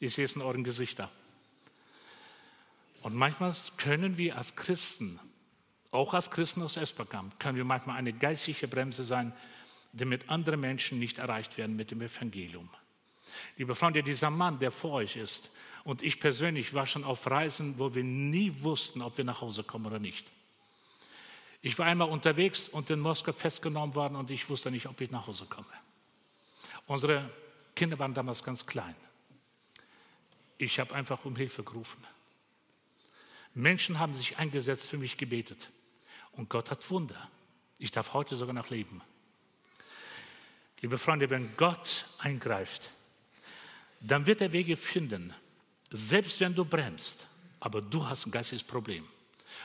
Ich 0.01 0.15
sehe 0.15 0.25
es 0.25 0.37
in 0.37 0.41
euren 0.41 0.65
Gesichtern. 0.65 1.11
Und 3.05 3.15
manchmal 3.15 3.55
können 3.77 4.17
wir 4.17 4.35
als 4.39 4.57
Christen, 4.57 5.21
auch 5.91 6.15
als 6.15 6.31
Christen 6.31 6.63
aus 6.63 6.79
Esperkamp, 6.79 7.39
können 7.39 7.59
wir 7.59 7.65
manchmal 7.67 7.99
eine 7.99 8.15
geistliche 8.15 8.67
Bremse 8.67 9.05
sein, 9.05 9.35
damit 9.93 10.31
andere 10.31 10.57
Menschen 10.57 10.99
nicht 10.99 11.19
erreicht 11.19 11.59
werden 11.59 11.77
mit 11.77 11.91
dem 11.91 12.01
Evangelium. 12.01 12.71
Liebe 13.59 13.75
Freunde, 13.75 14.03
dieser 14.03 14.31
Mann, 14.31 14.59
der 14.59 14.73
vor 14.73 14.93
euch 14.93 15.17
ist, 15.17 15.53
und 15.85 16.03
ich 16.03 16.19
persönlich 16.19 16.73
war 16.73 16.87
schon 16.87 17.05
auf 17.05 17.27
Reisen, 17.27 17.79
wo 17.79 17.95
wir 17.95 18.03
nie 18.03 18.55
wussten, 18.61 19.03
ob 19.03 19.19
wir 19.19 19.25
nach 19.27 19.43
Hause 19.43 19.65
kommen 19.65 19.85
oder 19.85 19.99
nicht. 19.99 20.27
Ich 21.61 21.79
war 21.79 21.85
einmal 21.85 22.09
unterwegs 22.09 22.71
und 22.71 22.89
in 22.89 23.01
Moskau 23.01 23.35
festgenommen 23.35 23.95
worden 23.95 24.17
und 24.17 24.31
ich 24.31 24.49
wusste 24.49 24.71
nicht, 24.71 24.87
ob 24.87 24.99
ich 25.03 25.11
nach 25.11 25.27
Hause 25.27 25.45
komme. 25.45 25.67
Unsere 26.87 27.31
Kinder 27.77 27.99
waren 27.99 28.15
damals 28.15 28.43
ganz 28.43 28.65
klein. 28.65 28.97
Ich 30.57 30.81
habe 30.81 30.95
einfach 30.95 31.27
um 31.27 31.37
Hilfe 31.37 31.63
gerufen. 31.63 32.03
Menschen 33.55 34.01
haben 34.01 34.15
sich 34.15 34.39
eingesetzt, 34.39 34.91
für 34.91 34.99
mich 34.99 35.17
gebetet. 35.17 35.71
Und 36.33 36.51
Gott 36.51 36.71
hat 36.71 36.91
Wunder. 36.91 37.31
Ich 37.79 37.93
darf 37.93 38.13
heute 38.13 38.37
sogar 38.37 38.55
noch 38.55 38.71
leben. 38.71 39.01
Liebe 40.81 40.99
Freunde, 40.99 41.31
wenn 41.31 41.57
Gott 41.57 42.07
eingreift, 42.19 42.91
dann 44.01 44.27
wird 44.27 44.41
er 44.41 44.53
Wege 44.53 44.77
finden, 44.77 45.33
selbst 45.91 46.41
wenn 46.41 46.55
du 46.55 46.65
bremst, 46.65 47.27
aber 47.61 47.81
du 47.81 48.07
hast 48.07 48.27
ein 48.27 48.33
geistiges 48.33 48.65
Problem. 48.65 49.07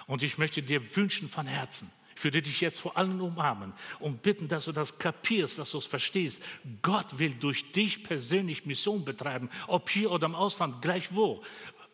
Und 0.07 0.23
ich 0.23 0.37
möchte 0.37 0.61
dir 0.61 0.95
wünschen 0.95 1.29
von 1.29 1.47
Herzen, 1.47 1.91
ich 2.15 2.23
würde 2.23 2.41
dich 2.41 2.59
jetzt 2.59 2.79
vor 2.79 2.97
allen 2.97 3.21
umarmen 3.21 3.71
und 3.99 4.21
bitten, 4.21 4.49
dass 4.49 4.65
du 4.65 4.73
das 4.73 4.99
kapierst, 4.99 5.57
dass 5.57 5.71
du 5.71 5.77
es 5.77 5.85
verstehst. 5.85 6.43
Gott 6.81 7.17
will 7.17 7.33
durch 7.33 7.71
dich 7.71 8.03
persönlich 8.03 8.65
Mission 8.65 9.05
betreiben, 9.05 9.49
ob 9.67 9.89
hier 9.89 10.11
oder 10.11 10.25
im 10.25 10.35
Ausland, 10.35 10.81
gleich 10.81 11.15
wo. 11.15 11.41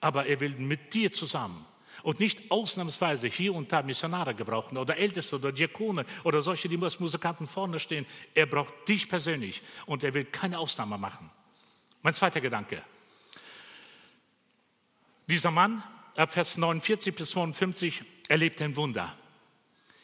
Aber 0.01 0.25
er 0.25 0.39
will 0.39 0.55
mit 0.55 0.95
dir 0.95 1.11
zusammen 1.11 1.63
und 2.05 2.19
nicht 2.19 2.51
ausnahmsweise 2.51 3.27
hier 3.27 3.55
und 3.55 3.71
da 3.71 3.81
Missionare 3.81 4.35
gebrauchen 4.35 4.77
oder 4.77 4.95
Älteste 4.95 5.37
oder 5.37 5.51
Diakone 5.51 6.05
oder 6.23 6.43
solche, 6.43 6.69
die 6.69 6.79
als 6.83 6.99
Musikanten 6.99 7.47
vorne 7.47 7.79
stehen. 7.79 8.05
Er 8.35 8.45
braucht 8.45 8.87
dich 8.87 9.09
persönlich 9.09 9.63
und 9.87 10.03
er 10.03 10.13
will 10.13 10.25
keine 10.25 10.59
Ausnahme 10.59 10.99
machen. 10.99 11.31
Mein 12.03 12.13
zweiter 12.13 12.41
Gedanke. 12.41 12.83
Dieser 15.25 15.49
Mann, 15.49 15.81
ab 16.15 16.31
Vers 16.31 16.57
49 16.57 17.15
bis 17.15 17.31
52, 17.31 18.03
erlebt 18.27 18.61
ein 18.61 18.75
Wunder. 18.75 19.17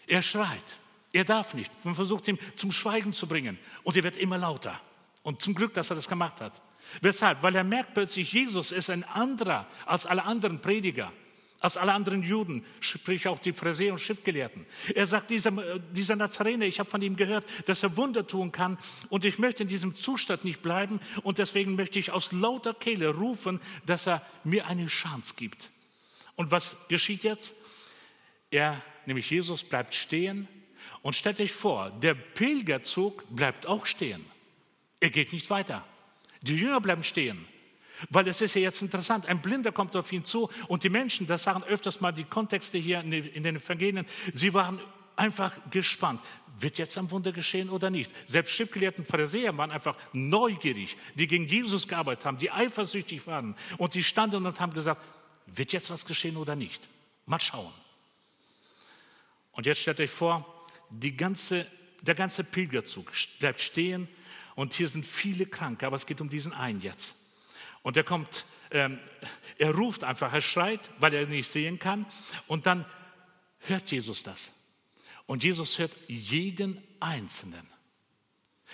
Er 0.08 0.24
schreit. 0.24 0.78
Er 1.14 1.24
darf 1.24 1.54
nicht. 1.54 1.72
Man 1.86 1.94
versucht 1.94 2.28
ihn 2.28 2.40
zum 2.56 2.72
Schweigen 2.72 3.14
zu 3.14 3.28
bringen 3.28 3.60
und 3.84 3.96
er 3.96 4.04
wird 4.04 4.18
immer 4.18 4.40
lauter. 4.40 4.82
Und 5.22 5.44
zum 5.44 5.54
Glück, 5.54 5.76
dass 5.76 5.92
er 5.92 5.98
das 5.98 6.08
gemacht 6.08 6.42
hat. 6.42 6.64
Weshalb? 7.02 7.44
Weil 7.44 7.56
er 7.56 7.64
merkt 7.64 7.94
plötzlich, 7.94 8.34
Jesus 8.34 8.72
ist 8.72 8.90
ein 8.90 9.04
anderer 9.04 9.68
als 9.86 10.08
alle 10.08 10.24
anderen 10.24 10.62
Prediger, 10.62 11.12
als 11.62 11.78
alle 11.78 11.94
anderen 11.94 12.24
Juden, 12.24 12.66
sprich 12.80 13.28
auch 13.28 13.40
die 13.40 13.54
Pharisäer 13.54 13.94
und 13.94 14.00
Schriftgelehrten. 14.00 14.66
Er 14.96 15.06
sagt, 15.06 15.30
dieser, 15.30 15.52
dieser 15.80 16.16
Nazarener, 16.16 16.66
ich 16.66 16.80
habe 16.80 16.90
von 16.90 17.02
ihm 17.02 17.16
gehört, 17.16 17.46
dass 17.68 17.84
er 17.84 17.96
Wunder 17.96 18.26
tun 18.26 18.52
kann 18.52 18.80
und 19.10 19.24
ich 19.24 19.38
möchte 19.38 19.64
in 19.64 19.70
diesem 19.70 19.96
Zustand 19.96 20.44
nicht 20.44 20.64
bleiben 20.64 21.00
und 21.22 21.38
deswegen 21.38 21.76
möchte 21.76 22.00
ich 22.00 22.12
aus 22.12 22.32
lauter 22.32 22.74
Kehle 22.74 23.10
rufen, 23.10 23.62
dass 23.86 24.08
er 24.08 24.26
mir 24.44 24.66
eine 24.66 24.88
Chance 24.88 25.36
gibt. 25.38 25.70
Und 26.36 26.52
was 26.52 26.76
geschieht 26.90 27.24
jetzt? 27.24 27.56
Er, 28.50 28.82
nämlich 29.06 29.30
Jesus, 29.30 29.64
bleibt 29.64 29.94
stehen 29.94 30.48
und 31.04 31.16
stellt 31.16 31.40
euch 31.40 31.52
vor, 31.52 31.92
der 31.92 32.16
Pilgerzug 32.16 33.24
bleibt 33.30 33.68
auch 33.68 33.86
stehen. 33.86 34.26
Er 35.00 35.12
geht 35.12 35.32
nicht 35.32 35.50
weiter. 35.52 35.86
Die 36.42 36.56
Jünger 36.56 36.82
bleiben 36.82 37.04
stehen. 37.04 37.46
Weil 38.10 38.28
es 38.28 38.42
ist 38.42 38.56
ja 38.56 38.62
jetzt 38.62 38.82
interessant, 38.82 39.26
ein 39.28 39.42
Blinder 39.42 39.72
kommt 39.72 39.96
auf 39.96 40.12
ihn 40.12 40.26
zu 40.26 40.50
und 40.68 40.84
die 40.84 40.90
Menschen, 40.90 41.28
das 41.28 41.44
sagen 41.44 41.64
öfters 41.64 42.02
mal 42.02 42.12
die 42.12 42.24
Kontexte 42.24 42.78
hier 42.78 43.02
in 43.02 43.12
den 43.44 43.56
Evangelien, 43.56 44.06
sie 44.34 44.54
waren 44.54 44.80
einfach 45.16 45.56
gespannt. 45.70 46.22
Wird 46.60 46.78
jetzt 46.78 46.98
ein 46.98 47.10
Wunder 47.12 47.32
geschehen 47.32 47.70
oder 47.70 47.90
nicht? 47.90 48.14
Selbst 48.28 48.54
Schriftgelehrten 48.54 49.06
Pharisäer 49.06 49.58
waren 49.58 49.72
einfach 49.72 49.96
neugierig, 50.14 50.98
die 51.16 51.28
gegen 51.28 51.48
Jesus 51.48 51.88
gearbeitet 51.88 52.26
haben, 52.26 52.38
die 52.38 52.52
eifersüchtig 52.52 53.26
waren 53.28 53.56
und 53.78 53.94
die 53.94 54.04
standen 54.04 54.46
und 54.46 54.60
haben 54.60 54.74
gesagt, 54.74 55.02
wird 55.48 55.74
jetzt 55.74 55.90
was 55.90 56.06
geschehen 56.06 56.38
oder 56.38 56.56
nicht? 56.56 56.88
Mal 57.26 57.40
schauen. 57.40 57.74
Und 59.54 59.66
jetzt 59.66 59.82
stellt 59.82 60.00
euch 60.00 60.12
vor, 60.12 60.46
ganze, 61.18 61.66
der 62.02 62.16
ganze 62.16 62.44
Pilgerzug 62.44 63.12
bleibt 63.40 63.62
stehen 63.62 64.08
und 64.56 64.74
hier 64.74 64.88
sind 64.88 65.06
viele 65.06 65.46
Kranke, 65.46 65.88
aber 65.88 65.96
es 65.96 66.06
geht 66.06 66.22
um 66.22 66.30
diesen 66.30 66.54
einen 66.54 66.82
jetzt. 66.82 67.16
Und 67.84 67.98
er 67.98 68.04
kommt, 68.04 68.46
ähm, 68.72 69.00
er 69.58 69.76
ruft 69.76 70.04
einfach, 70.04 70.34
er 70.34 70.42
schreit, 70.42 70.92
weil 71.00 71.14
er 71.14 71.28
nicht 71.28 71.48
sehen 71.48 71.80
kann. 71.80 72.06
Und 72.48 72.66
dann 72.66 72.86
hört 73.60 73.92
Jesus 73.92 74.24
das. 74.24 74.54
Und 75.26 75.44
Jesus 75.44 75.80
hört 75.80 75.96
jeden 76.08 76.82
Einzelnen. 77.00 77.68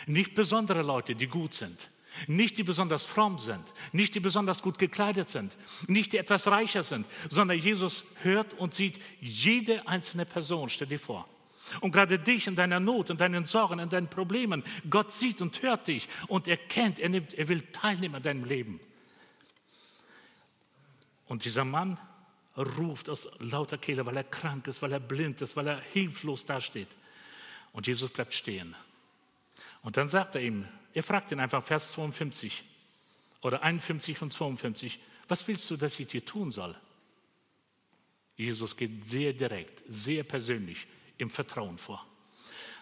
Nicht 0.06 0.36
besondere 0.36 0.82
Leute, 0.82 1.16
die 1.16 1.28
gut 1.28 1.54
sind. 1.54 1.90
Nicht 2.26 2.58
die 2.58 2.64
besonders 2.64 3.04
fromm 3.04 3.38
sind, 3.38 3.64
nicht 3.92 4.16
die 4.16 4.20
besonders 4.20 4.64
gut 4.64 4.80
gekleidet 4.80 5.30
sind, 5.30 5.56
nicht 5.88 6.14
die 6.14 6.18
etwas 6.18 6.48
reicher 6.48 6.82
sind, 6.82 7.06
sondern 7.30 7.60
Jesus 7.60 8.06
hört 8.24 8.56
und 8.56 8.74
sieht 8.74 9.00
jede 9.20 9.88
einzelne 9.88 10.26
Person, 10.26 10.70
stell 10.70 10.88
dir 10.88 11.00
vor. 11.00 11.28
Und 11.82 11.92
gerade 11.92 12.18
dich 12.18 12.48
in 12.48 12.56
deiner 12.56 12.80
Not, 12.80 13.10
in 13.10 13.18
deinen 13.18 13.46
Sorgen, 13.46 13.80
in 13.80 13.90
deinen 13.90 14.10
Problemen, 14.10 14.64
Gott 14.90 15.12
sieht 15.12 15.42
und 15.42 15.62
hört 15.62 15.88
dich 15.88 16.08
und 16.28 16.48
er 16.48 16.58
kennt, 16.58 16.98
er, 16.98 17.10
nimmt, 17.10 17.34
er 17.34 17.50
will 17.50 17.62
teilnehmen 17.72 18.16
an 18.16 18.24
deinem 18.24 18.46
Leben. 18.46 18.80
Und 21.28 21.46
dieser 21.46 21.66
Mann 21.66 22.00
ruft 22.58 23.10
aus 23.10 23.30
lauter 23.40 23.78
Kehle, 23.78 24.06
weil 24.06 24.18
er 24.18 24.24
krank 24.24 24.68
ist, 24.68 24.82
weil 24.82 24.92
er 24.92 25.00
blind 25.00 25.42
ist, 25.42 25.56
weil 25.56 25.68
er 25.68 25.80
hilflos 25.80 26.46
dasteht. 26.46 26.90
Und 27.74 27.88
Jesus 27.88 28.10
bleibt 28.10 28.34
stehen. 28.34 28.76
Und 29.84 29.98
dann 29.98 30.08
sagt 30.08 30.36
er 30.36 30.42
ihm, 30.42 30.68
er 30.94 31.04
fragt 31.04 31.32
ihn 31.32 31.40
einfach, 31.40 31.64
Vers 31.64 31.92
52 31.92 32.64
oder 33.42 33.62
51 33.62 34.22
und 34.22 34.34
52, 34.34 35.00
was 35.28 35.48
willst 35.48 35.70
du, 35.70 35.78
dass 35.78 36.00
ich 36.00 36.08
dir 36.08 36.26
tun 36.26 36.52
soll? 36.52 36.76
Jesus 38.36 38.76
geht 38.76 39.08
sehr 39.08 39.34
direkt, 39.34 39.84
sehr 39.88 40.24
persönlich 40.24 40.88
im 41.18 41.30
Vertrauen 41.30 41.78
vor. 41.78 42.06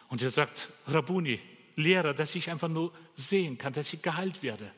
Und 0.09 0.21
er 0.21 0.31
sagt, 0.31 0.69
Rabuni, 0.87 1.39
Lehrer, 1.75 2.13
dass 2.13 2.35
ich 2.35 2.49
einfach 2.49 2.69
nur 2.69 2.93
sehen 3.15 3.57
kann, 3.57 3.73
dass 3.73 3.91
ich 3.91 4.01
geheilt 4.01 4.43
werde. 4.43 4.71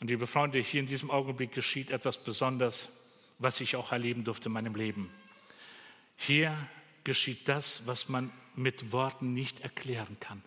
Und 0.00 0.08
liebe 0.08 0.26
Freunde, 0.26 0.58
hier 0.58 0.80
in 0.80 0.86
diesem 0.86 1.10
Augenblick 1.10 1.52
geschieht 1.52 1.90
etwas 1.90 2.18
Besonderes, 2.18 2.88
was 3.38 3.60
ich 3.60 3.76
auch 3.76 3.92
erleben 3.92 4.24
durfte 4.24 4.48
in 4.48 4.52
meinem 4.52 4.74
Leben. 4.74 5.10
Hier 6.16 6.56
geschieht 7.04 7.48
das, 7.48 7.86
was 7.86 8.08
man 8.08 8.32
mit 8.56 8.92
Worten 8.92 9.34
nicht 9.34 9.60
erklären 9.60 10.16
kann. 10.18 10.42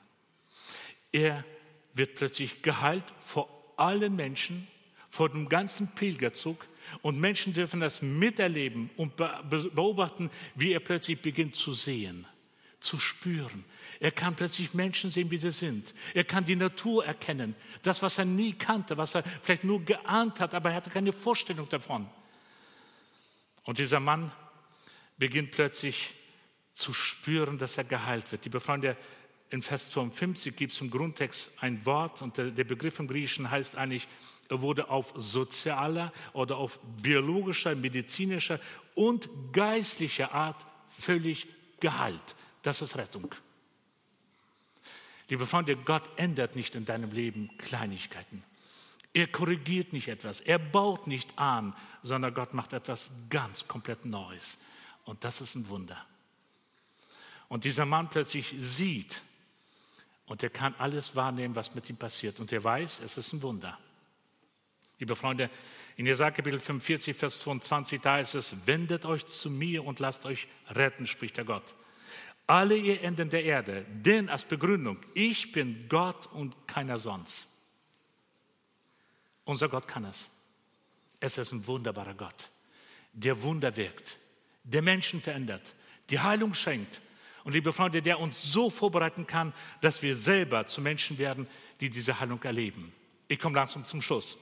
Er 1.12 1.46
wird 1.94 2.16
plötzlich 2.16 2.64
geheilt 2.64 3.04
vor 3.20 3.74
allen 3.78 4.16
Menschen, 4.16 4.68
vor 5.10 5.30
dem 5.30 5.48
ganzen 5.48 5.94
Pilgerzug. 5.94 6.68
Und 7.02 7.20
Menschen 7.20 7.54
dürfen 7.54 7.80
das 7.80 8.02
miterleben 8.02 8.90
und 8.98 9.16
beobachten, 9.16 10.32
wie 10.56 10.74
er 10.74 10.80
plötzlich 10.80 11.22
beginnt 11.22 11.56
zu 11.56 11.74
sehen, 11.74 12.26
zu 12.84 13.00
spüren. 13.00 13.64
Er 14.00 14.12
kann 14.12 14.36
plötzlich 14.36 14.74
Menschen 14.74 15.10
sehen, 15.10 15.32
wie 15.32 15.38
sie 15.38 15.52
sind. 15.52 15.94
Er 16.14 16.26
kann 16.26 16.44
die 16.44 16.58
Natur 16.58 17.06
erkennen. 17.06 17.56
Das, 17.82 18.02
was 18.02 18.18
er 18.18 18.26
nie 18.26 18.54
kannte, 18.54 18.98
was 18.98 19.16
er 19.16 19.24
vielleicht 19.42 19.64
nur 19.64 19.84
geahnt 19.84 20.42
hat, 20.42 20.54
aber 20.54 20.72
er 20.72 20.76
hatte 20.76 20.90
keine 20.90 21.14
Vorstellung 21.14 21.70
davon. 21.70 22.08
Und 23.64 23.78
dieser 23.78 24.02
Mann 24.02 24.32
beginnt 25.18 25.52
plötzlich 25.52 26.14
zu 26.74 26.94
spüren, 26.94 27.58
dass 27.58 27.78
er 27.78 27.86
geheilt 27.86 28.30
wird. 28.34 28.44
Liebe 28.44 28.60
Freunde, 28.60 28.98
in 29.50 29.62
Vers 29.62 29.92
52 29.92 30.54
gibt 30.54 30.74
es 30.74 30.82
im 30.82 30.90
Grundtext 30.90 31.64
ein 31.64 31.86
Wort 31.86 32.22
und 32.22 32.38
der, 32.38 32.64
Begriff 32.64 33.00
im 33.00 33.08
Griechischen 33.08 33.50
heißt 33.50 33.78
eigentlich, 33.78 34.10
er 34.50 34.62
wurde 34.62 34.90
auf 34.90 35.14
sozialer 35.16 36.12
oder 36.34 36.58
auf 36.58 36.80
biologischer, 37.02 37.76
medizinischer 37.76 38.60
und 38.96 39.30
geistlicher 39.54 40.34
Art 40.34 40.66
völlig 41.00 41.48
geheilt. 41.80 42.36
Das 42.64 42.82
ist 42.82 42.98
Rettung. 42.98 43.34
Liebe 45.30 45.46
Freunde, 45.46 45.76
Gott 45.76 46.10
ändert 46.18 46.56
nicht 46.56 46.76
in 46.76 46.86
deinem 46.86 47.12
Leben 47.12 47.56
Kleinigkeiten. 47.58 48.44
Er 49.14 49.28
korrigiert 49.28 49.94
nicht 49.94 50.08
etwas, 50.08 50.42
er 50.42 50.58
baut 50.58 51.06
nicht 51.06 51.38
an, 51.38 51.76
sondern 52.02 52.34
Gott 52.34 52.54
macht 52.54 52.74
etwas 52.74 53.12
ganz 53.30 53.68
komplett 53.68 54.06
Neues. 54.06 54.58
Und 55.06 55.24
das 55.24 55.40
ist 55.40 55.56
ein 55.56 55.70
Wunder. 55.70 56.04
Und 57.48 57.64
dieser 57.66 57.86
Mann 57.86 58.10
plötzlich 58.10 58.56
sieht, 58.58 59.22
und 60.26 60.42
er 60.42 60.50
kann 60.50 60.74
alles 60.78 61.16
wahrnehmen, 61.16 61.56
was 61.56 61.76
mit 61.76 61.90
ihm 61.90 61.98
passiert. 61.98 62.40
Und 62.40 62.52
er 62.52 62.64
weiß, 62.64 63.02
es 63.02 63.18
ist 63.18 63.34
ein 63.34 63.42
Wunder. 63.42 63.78
Liebe 64.98 65.16
Freunde, 65.16 65.50
in 65.98 66.06
Jesaja 66.06 66.32
Kapitel 66.32 66.60
45, 66.60 67.16
Vers 67.16 67.40
22, 67.40 68.02
da 68.02 68.20
ist 68.20 68.34
es, 68.34 68.66
wendet 68.66 69.06
euch 69.06 69.28
zu 69.28 69.50
mir 69.50 69.84
und 69.86 70.00
lasst 70.00 70.26
euch 70.26 70.48
retten, 70.70 71.06
spricht 71.06 71.38
der 71.38 71.44
Gott. 71.44 71.76
Alle 72.46 72.76
ihr 72.76 73.02
Enden 73.02 73.30
der 73.30 73.44
Erde, 73.44 73.86
denn 73.90 74.30
als 74.30 74.44
Begründung, 74.46 74.98
ich 75.14 75.52
bin 75.52 75.88
Gott 75.88 76.28
und 76.28 76.68
keiner 76.68 77.00
sonst. 77.00 77.50
Unser 79.46 79.70
Gott 79.70 79.88
kann 79.88 80.06
es. 80.06 80.30
Es 81.20 81.38
ist 81.38 81.54
ein 81.54 81.66
wunderbarer 81.68 82.14
Gott, 82.14 82.50
der 83.14 83.42
Wunder 83.44 83.78
wirkt, 83.78 84.18
der 84.64 84.82
Menschen 84.82 85.22
verändert, 85.22 85.74
die 86.10 86.20
Heilung 86.20 86.54
schenkt, 86.54 87.02
und 87.44 87.54
liebe 87.54 87.74
Freunde, 87.74 88.02
der 88.02 88.20
uns 88.20 88.42
so 88.42 88.70
vorbereiten 88.70 89.28
kann, 89.28 89.54
dass 89.82 90.02
wir 90.02 90.16
selber 90.16 90.66
zu 90.68 90.82
Menschen 90.82 91.18
werden, 91.18 91.48
die 91.82 91.90
diese 91.90 92.20
Heilung 92.20 92.42
erleben. 92.44 92.94
Ich 93.28 93.40
komme 93.40 93.56
langsam 93.56 93.86
zum 93.86 94.02
Schluss. 94.02 94.38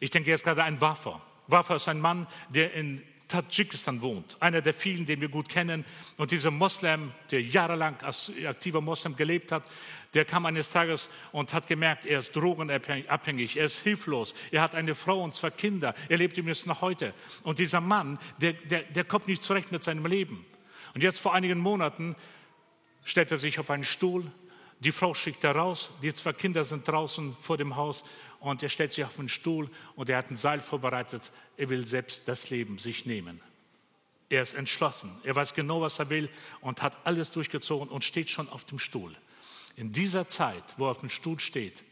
Ich 0.00 0.10
denke 0.10 0.30
jetzt 0.30 0.44
gerade 0.44 0.64
an 0.64 0.80
Wafa. 0.80 1.20
Wafa 1.48 1.76
ist 1.76 1.88
ein 1.88 2.00
Mann, 2.00 2.26
der 2.48 2.72
in 2.72 3.02
Tadschikistan 3.28 4.02
wohnt, 4.02 4.36
einer 4.40 4.60
der 4.60 4.74
vielen, 4.74 5.06
den 5.06 5.20
wir 5.20 5.28
gut 5.28 5.48
kennen. 5.48 5.84
Und 6.16 6.30
dieser 6.30 6.50
Moslem, 6.50 7.12
der 7.30 7.42
jahrelang 7.42 8.00
als 8.02 8.30
aktiver 8.46 8.80
Moslem 8.80 9.16
gelebt 9.16 9.50
hat, 9.52 9.64
der 10.14 10.24
kam 10.24 10.46
eines 10.46 10.70
Tages 10.70 11.10
und 11.32 11.52
hat 11.52 11.66
gemerkt, 11.66 12.06
er 12.06 12.20
ist 12.20 12.36
drogenabhängig, 12.36 13.56
er 13.56 13.64
ist 13.64 13.80
hilflos, 13.80 14.34
er 14.52 14.62
hat 14.62 14.74
eine 14.74 14.94
Frau 14.94 15.22
und 15.22 15.34
zwei 15.34 15.50
Kinder, 15.50 15.94
er 16.08 16.18
lebt 16.18 16.36
übrigens 16.36 16.66
noch 16.66 16.82
heute. 16.82 17.14
Und 17.42 17.58
dieser 17.58 17.80
Mann, 17.80 18.18
der, 18.38 18.52
der, 18.52 18.82
der 18.82 19.04
kommt 19.04 19.26
nicht 19.26 19.42
zurecht 19.42 19.72
mit 19.72 19.82
seinem 19.82 20.06
Leben. 20.06 20.46
Und 20.94 21.02
jetzt 21.02 21.18
vor 21.18 21.34
einigen 21.34 21.58
Monaten 21.58 22.14
stellt 23.04 23.32
er 23.32 23.38
sich 23.38 23.58
auf 23.58 23.70
einen 23.70 23.84
Stuhl, 23.84 24.30
die 24.80 24.92
Frau 24.92 25.14
schickt 25.14 25.44
er 25.44 25.56
raus, 25.56 25.90
die 26.02 26.12
zwei 26.12 26.32
Kinder 26.32 26.62
sind 26.62 26.86
draußen 26.86 27.34
vor 27.40 27.56
dem 27.56 27.76
Haus 27.76 28.04
und 28.44 28.62
er 28.62 28.68
stellt 28.68 28.92
sich 28.92 29.04
auf 29.04 29.18
einen 29.18 29.30
Stuhl 29.30 29.70
und 29.96 30.10
er 30.10 30.18
hat 30.18 30.30
ein 30.30 30.36
Seil 30.36 30.60
vorbereitet, 30.60 31.32
er 31.56 31.70
will 31.70 31.86
selbst 31.86 32.28
das 32.28 32.50
Leben 32.50 32.78
sich 32.78 33.06
nehmen. 33.06 33.40
Er 34.28 34.42
ist 34.42 34.52
entschlossen, 34.52 35.10
er 35.24 35.34
weiß 35.34 35.54
genau, 35.54 35.80
was 35.80 35.98
er 35.98 36.10
will 36.10 36.28
und 36.60 36.82
hat 36.82 36.94
alles 37.04 37.30
durchgezogen 37.30 37.88
und 37.88 38.04
steht 38.04 38.28
schon 38.28 38.48
auf 38.50 38.64
dem 38.64 38.78
Stuhl. 38.78 39.16
In 39.76 39.92
dieser 39.92 40.28
Zeit, 40.28 40.62
wo 40.76 40.86
er 40.86 40.90
auf 40.90 41.00
dem 41.00 41.10
Stuhl 41.10 41.40
steht, 41.40 41.84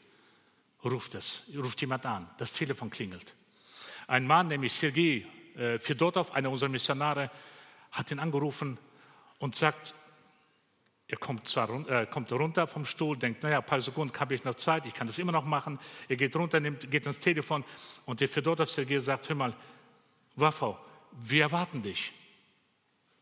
ruft 0.85 1.15
es, 1.15 1.45
ruft 1.57 1.81
jemand 1.81 2.05
an, 2.05 2.29
das 2.39 2.53
Telefon 2.53 2.91
klingelt. 2.91 3.35
Ein 4.07 4.27
Mann, 4.27 4.49
nämlich 4.49 4.75
Sergei 4.75 5.25
äh, 5.57 5.79
Fedotov, 5.79 6.33
einer 6.33 6.51
unserer 6.51 6.69
Missionare, 6.69 7.31
hat 7.93 8.11
ihn 8.11 8.19
angerufen 8.19 8.77
und 9.39 9.55
sagt, 9.55 9.95
er 11.13 11.19
kommt, 11.19 11.47
zwar, 11.47 11.69
äh, 11.91 12.07
kommt 12.07 12.33
runter 12.33 12.67
vom 12.67 12.87
Stuhl, 12.87 13.19
denkt, 13.19 13.43
naja, 13.43 13.59
ein 13.59 13.67
paar 13.67 13.83
Sekunden 13.83 14.19
habe 14.19 14.35
ich 14.35 14.45
noch 14.45 14.55
Zeit, 14.55 14.87
ich 14.87 14.95
kann 14.95 15.07
das 15.07 15.19
immer 15.19 15.31
noch 15.31 15.45
machen. 15.45 15.79
Er 16.09 16.17
geht 16.17 16.35
runter, 16.35 16.59
nimmt, 16.59 16.91
geht 16.91 17.05
ins 17.05 17.21
Telefon 17.21 17.65
und 18.07 18.23
der 18.23 18.31
Fedotov 18.31 18.71
Sergei 18.71 18.99
sagt, 18.99 19.29
hör 19.29 19.37
mal, 19.37 19.55
Waffau, 20.37 20.79
wir 21.21 21.43
erwarten 21.43 21.83
dich. 21.83 22.15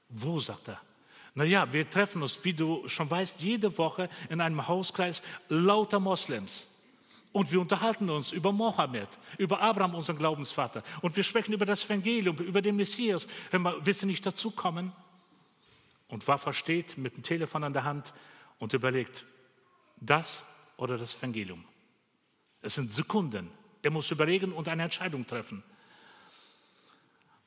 Wo, 0.08 0.38
sagt 0.38 0.68
er. 0.68 0.80
Naja, 1.34 1.72
wir 1.72 1.90
treffen 1.90 2.22
uns, 2.22 2.44
wie 2.44 2.52
du 2.52 2.86
schon 2.86 3.10
weißt, 3.10 3.40
jede 3.40 3.76
Woche 3.76 4.08
in 4.28 4.40
einem 4.40 4.68
Hauskreis 4.68 5.20
lauter 5.48 5.98
Moslems. 5.98 6.68
Und 7.32 7.50
wir 7.50 7.60
unterhalten 7.60 8.08
uns 8.08 8.30
über 8.30 8.52
Mohammed, 8.52 9.08
über 9.36 9.60
Abraham, 9.60 9.96
unseren 9.96 10.16
Glaubensvater. 10.16 10.84
Und 11.00 11.16
wir 11.16 11.24
sprechen 11.24 11.54
über 11.54 11.66
das 11.66 11.84
Evangelium, 11.84 12.36
über 12.36 12.62
den 12.62 12.76
Messias. 12.76 13.26
Hör 13.50 13.58
mal, 13.58 13.74
willst 13.82 14.02
du 14.02 14.06
nicht 14.06 14.24
dazukommen? 14.24 14.92
Und 16.10 16.26
Waffa 16.26 16.52
steht 16.52 16.98
mit 16.98 17.16
dem 17.16 17.22
Telefon 17.22 17.62
an 17.62 17.72
der 17.72 17.84
Hand 17.84 18.12
und 18.58 18.72
überlegt, 18.72 19.24
das 20.00 20.44
oder 20.76 20.98
das 20.98 21.16
Evangelium. 21.16 21.64
Es 22.62 22.74
sind 22.74 22.92
Sekunden. 22.92 23.50
Er 23.82 23.92
muss 23.92 24.10
überlegen 24.10 24.52
und 24.52 24.68
eine 24.68 24.82
Entscheidung 24.82 25.24
treffen. 25.24 25.62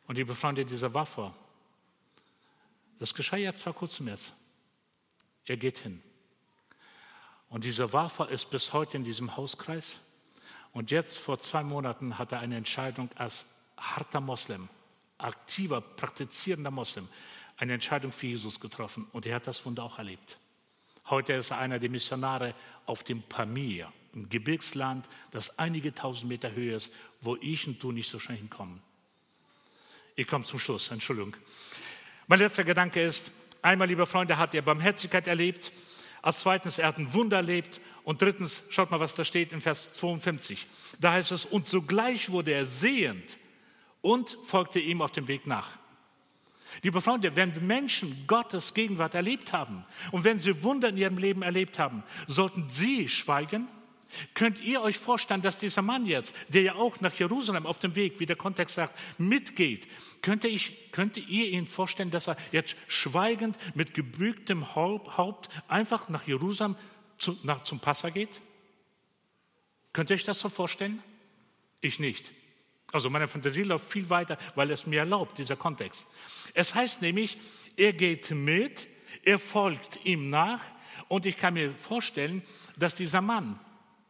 Und 0.07 0.15
liebe 0.15 0.33
Freunde, 0.33 0.63
dieser 0.63 0.93
Waffe, 0.93 1.33
das 2.99 3.13
geschah 3.13 3.35
jetzt 3.35 3.61
vor 3.61 3.73
kurzem 3.73 4.07
jetzt. 4.07 4.33
Er 5.45 5.57
geht 5.57 5.79
hin. 5.79 6.01
Und 7.49 7.65
dieser 7.65 7.91
Waffe 7.91 8.23
ist 8.25 8.49
bis 8.49 8.71
heute 8.71 8.95
in 8.95 9.03
diesem 9.03 9.35
Hauskreis. 9.35 9.99
Und 10.71 10.89
jetzt 10.89 11.17
vor 11.17 11.37
zwei 11.39 11.63
Monaten 11.63 12.17
hat 12.17 12.31
er 12.31 12.39
eine 12.39 12.55
Entscheidung 12.55 13.09
als 13.15 13.53
harter 13.77 14.21
Moslem, 14.21 14.69
aktiver, 15.17 15.81
praktizierender 15.81 16.71
Moslem, 16.71 17.09
eine 17.57 17.73
Entscheidung 17.73 18.11
für 18.11 18.27
Jesus 18.27 18.59
getroffen. 18.59 19.07
Und 19.11 19.25
er 19.25 19.35
hat 19.35 19.47
das 19.47 19.65
Wunder 19.65 19.83
auch 19.83 19.97
erlebt. 19.97 20.37
Heute 21.09 21.33
ist 21.33 21.51
er 21.51 21.59
einer 21.59 21.79
der 21.79 21.89
Missionare 21.89 22.55
auf 22.85 23.03
dem 23.03 23.23
Pamir, 23.23 23.91
im 24.13 24.29
Gebirgsland, 24.29 25.09
das 25.31 25.59
einige 25.59 25.93
tausend 25.93 26.29
Meter 26.29 26.53
höher 26.53 26.77
ist, 26.77 26.93
wo 27.21 27.35
ich 27.41 27.67
und 27.67 27.81
du 27.81 27.91
nicht 27.91 28.09
so 28.09 28.19
schnell 28.19 28.37
hinkommen. 28.37 28.81
Ich 30.15 30.27
komme 30.27 30.45
zum 30.45 30.59
Schluss, 30.59 30.91
Entschuldigung. 30.91 31.35
Mein 32.27 32.39
letzter 32.39 32.63
Gedanke 32.63 33.01
ist, 33.01 33.31
einmal, 33.61 33.87
liebe 33.87 34.05
Freunde, 34.05 34.37
hat 34.37 34.53
er 34.53 34.61
Barmherzigkeit 34.61 35.27
erlebt, 35.27 35.71
als 36.21 36.39
zweitens, 36.39 36.77
er 36.77 36.87
hat 36.87 36.97
ein 36.99 37.13
Wunder 37.13 37.37
erlebt 37.37 37.81
und 38.03 38.21
drittens, 38.21 38.63
schaut 38.69 38.91
mal, 38.91 38.99
was 38.99 39.13
da 39.13 39.25
steht 39.25 39.51
in 39.51 39.59
Vers 39.59 39.93
52. 39.93 40.67
Da 41.01 41.11
heißt 41.11 41.31
es, 41.33 41.43
und 41.43 41.67
sogleich 41.67 42.29
wurde 42.29 42.53
er 42.53 42.65
sehend 42.65 43.37
und 44.01 44.37
folgte 44.45 44.79
ihm 44.79 45.01
auf 45.01 45.11
dem 45.11 45.27
Weg 45.27 45.47
nach. 45.47 45.77
Liebe 46.81 47.01
Freunde, 47.01 47.35
wenn 47.35 47.65
Menschen 47.65 48.25
Gottes 48.27 48.73
Gegenwart 48.73 49.15
erlebt 49.15 49.53
haben 49.53 49.85
und 50.11 50.23
wenn 50.23 50.37
sie 50.37 50.63
Wunder 50.63 50.89
in 50.89 50.97
ihrem 50.97 51.17
Leben 51.17 51.41
erlebt 51.41 51.79
haben, 51.79 52.03
sollten 52.27 52.69
sie 52.69 53.07
schweigen? 53.07 53.67
Könnt 54.33 54.59
ihr 54.59 54.81
euch 54.81 54.97
vorstellen, 54.97 55.41
dass 55.41 55.57
dieser 55.57 55.81
Mann 55.81 56.05
jetzt, 56.05 56.35
der 56.49 56.61
ja 56.61 56.75
auch 56.75 57.01
nach 57.01 57.13
Jerusalem 57.15 57.65
auf 57.65 57.79
dem 57.79 57.95
Weg, 57.95 58.19
wie 58.19 58.25
der 58.25 58.35
Kontext 58.35 58.75
sagt, 58.75 58.97
mitgeht, 59.17 59.87
könnte, 60.21 60.47
ich, 60.47 60.91
könnte 60.91 61.19
ihr 61.19 61.49
ihn 61.49 61.67
vorstellen, 61.67 62.11
dass 62.11 62.27
er 62.27 62.37
jetzt 62.51 62.75
schweigend 62.87 63.57
mit 63.73 63.93
gebücktem 63.93 64.75
Haupt 64.75 65.49
einfach 65.67 66.09
nach 66.09 66.27
Jerusalem 66.27 66.75
zu, 67.17 67.37
nach, 67.43 67.63
zum 67.63 67.79
Passa 67.79 68.09
geht? 68.09 68.41
Könnt 69.93 70.09
ihr 70.09 70.15
euch 70.15 70.23
das 70.23 70.39
so 70.39 70.49
vorstellen? 70.49 71.01
Ich 71.81 71.99
nicht. 71.99 72.31
Also 72.93 73.09
meine 73.09 73.27
Fantasie 73.27 73.63
läuft 73.63 73.91
viel 73.91 74.09
weiter, 74.09 74.37
weil 74.55 74.69
es 74.71 74.85
mir 74.85 74.99
erlaubt, 74.99 75.39
dieser 75.39 75.55
Kontext. 75.55 76.07
Es 76.53 76.75
heißt 76.75 77.01
nämlich, 77.01 77.37
er 77.75 77.91
geht 77.91 78.29
mit, 78.31 78.87
er 79.23 79.39
folgt 79.39 80.05
ihm 80.05 80.29
nach 80.29 80.61
und 81.07 81.25
ich 81.25 81.35
kann 81.35 81.55
mir 81.55 81.73
vorstellen, 81.73 82.43
dass 82.77 82.93
dieser 82.93 83.21
Mann 83.21 83.59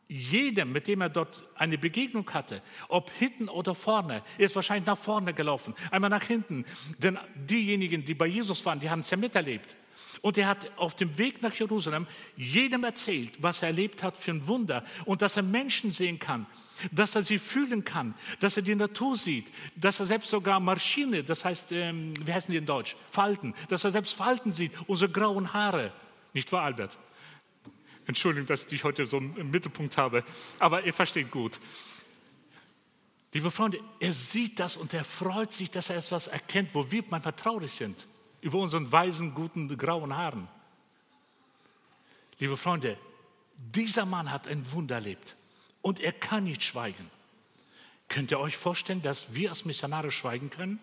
jedem, 0.10 0.74
mit 0.74 0.88
dem 0.88 1.00
er 1.00 1.10
dort 1.10 1.44
eine 1.56 1.78
Begegnung 1.78 2.30
hatte, 2.34 2.62
ob 2.90 3.10
hinten 3.12 3.48
oder 3.48 3.74
vorne, 3.74 4.22
er 4.38 4.46
ist 4.46 4.56
wahrscheinlich 4.56 4.86
nach 4.86 4.98
vorne 4.98 5.34
gelaufen, 5.34 5.74
einmal 5.90 6.10
nach 6.10 6.24
hinten. 6.24 6.66
Denn 7.00 7.18
diejenigen, 7.36 8.04
die 8.04 8.14
bei 8.14 8.28
Jesus 8.28 8.66
waren, 8.66 8.82
die 8.82 8.90
haben 8.90 9.00
es 9.00 9.10
ja 9.10 9.18
miterlebt. 9.18 9.78
Und 10.22 10.38
er 10.38 10.48
hat 10.48 10.72
auf 10.78 10.96
dem 10.96 11.18
Weg 11.18 11.42
nach 11.42 11.54
Jerusalem 11.54 12.08
jedem 12.38 12.84
erzählt, 12.84 13.32
was 13.42 13.62
er 13.62 13.70
erlebt 13.70 14.04
hat 14.04 14.18
für 14.18 14.32
ein 14.32 14.48
Wunder 14.48 14.84
und 15.06 15.22
dass 15.22 15.38
er 15.38 15.44
Menschen 15.44 15.92
sehen 15.92 16.20
kann, 16.20 16.46
dass 16.92 17.16
er 17.16 17.24
sie 17.24 17.40
fühlen 17.40 17.84
kann, 17.84 18.14
dass 18.40 18.58
er 18.58 18.64
die 18.64 18.76
Natur 18.76 19.16
sieht, 19.16 19.52
dass 19.76 20.00
er 20.00 20.06
selbst 20.06 20.30
sogar 20.30 20.60
Maschine, 20.60 21.24
das 21.24 21.46
heißt, 21.46 21.72
ähm, 21.72 22.14
wie 22.26 22.34
heißen 22.34 22.52
die 22.52 22.58
in 22.58 22.66
Deutsch? 22.66 22.96
Falten, 23.12 23.54
dass 23.70 23.84
er 23.84 23.92
selbst 23.92 24.14
Falten 24.14 24.52
sieht, 24.52 24.72
unsere 24.88 25.12
grauen 25.12 25.54
Haare. 25.54 25.92
Nicht 26.34 26.52
wahr, 26.52 26.64
Albert? 26.64 26.98
Entschuldigung, 28.06 28.48
dass 28.48 28.72
ich 28.72 28.84
heute 28.84 29.06
so 29.06 29.18
im 29.18 29.52
Mittelpunkt 29.52 29.98
habe, 29.98 30.24
aber 30.60 30.84
ihr 30.84 30.94
versteht 30.94 31.32
gut. 31.32 31.60
Liebe 33.34 33.50
Freunde, 33.50 33.80
er 34.00 34.14
sieht 34.14 34.60
das 34.60 34.78
und 34.78 34.94
er 34.94 35.04
freut 35.04 35.52
sich, 35.52 35.72
dass 35.72 35.90
er 35.90 35.98
etwas 35.98 36.28
erkennt, 36.28 36.76
wo 36.76 36.92
wir 36.92 37.04
manchmal 37.10 37.34
traurig 37.34 37.72
sind, 37.72 38.08
über 38.44 38.60
unseren 38.60 38.92
weisen, 38.92 39.34
guten, 39.34 39.76
grauen 39.78 40.16
Haaren. 40.16 40.48
Liebe 42.40 42.58
Freunde, 42.58 42.98
dieser 43.56 44.06
Mann 44.06 44.30
hat 44.32 44.48
ein 44.48 44.70
Wunder 44.74 44.96
erlebt 44.96 45.36
und 45.82 46.02
er 46.02 46.12
kann 46.12 46.44
nicht 46.44 46.62
schweigen. 46.62 47.10
Könnt 48.10 48.32
ihr 48.32 48.40
euch 48.40 48.58
vorstellen, 48.58 49.02
dass 49.02 49.34
wir 49.34 49.50
als 49.50 49.64
Missionare 49.64 50.12
schweigen 50.12 50.50
können? 50.50 50.78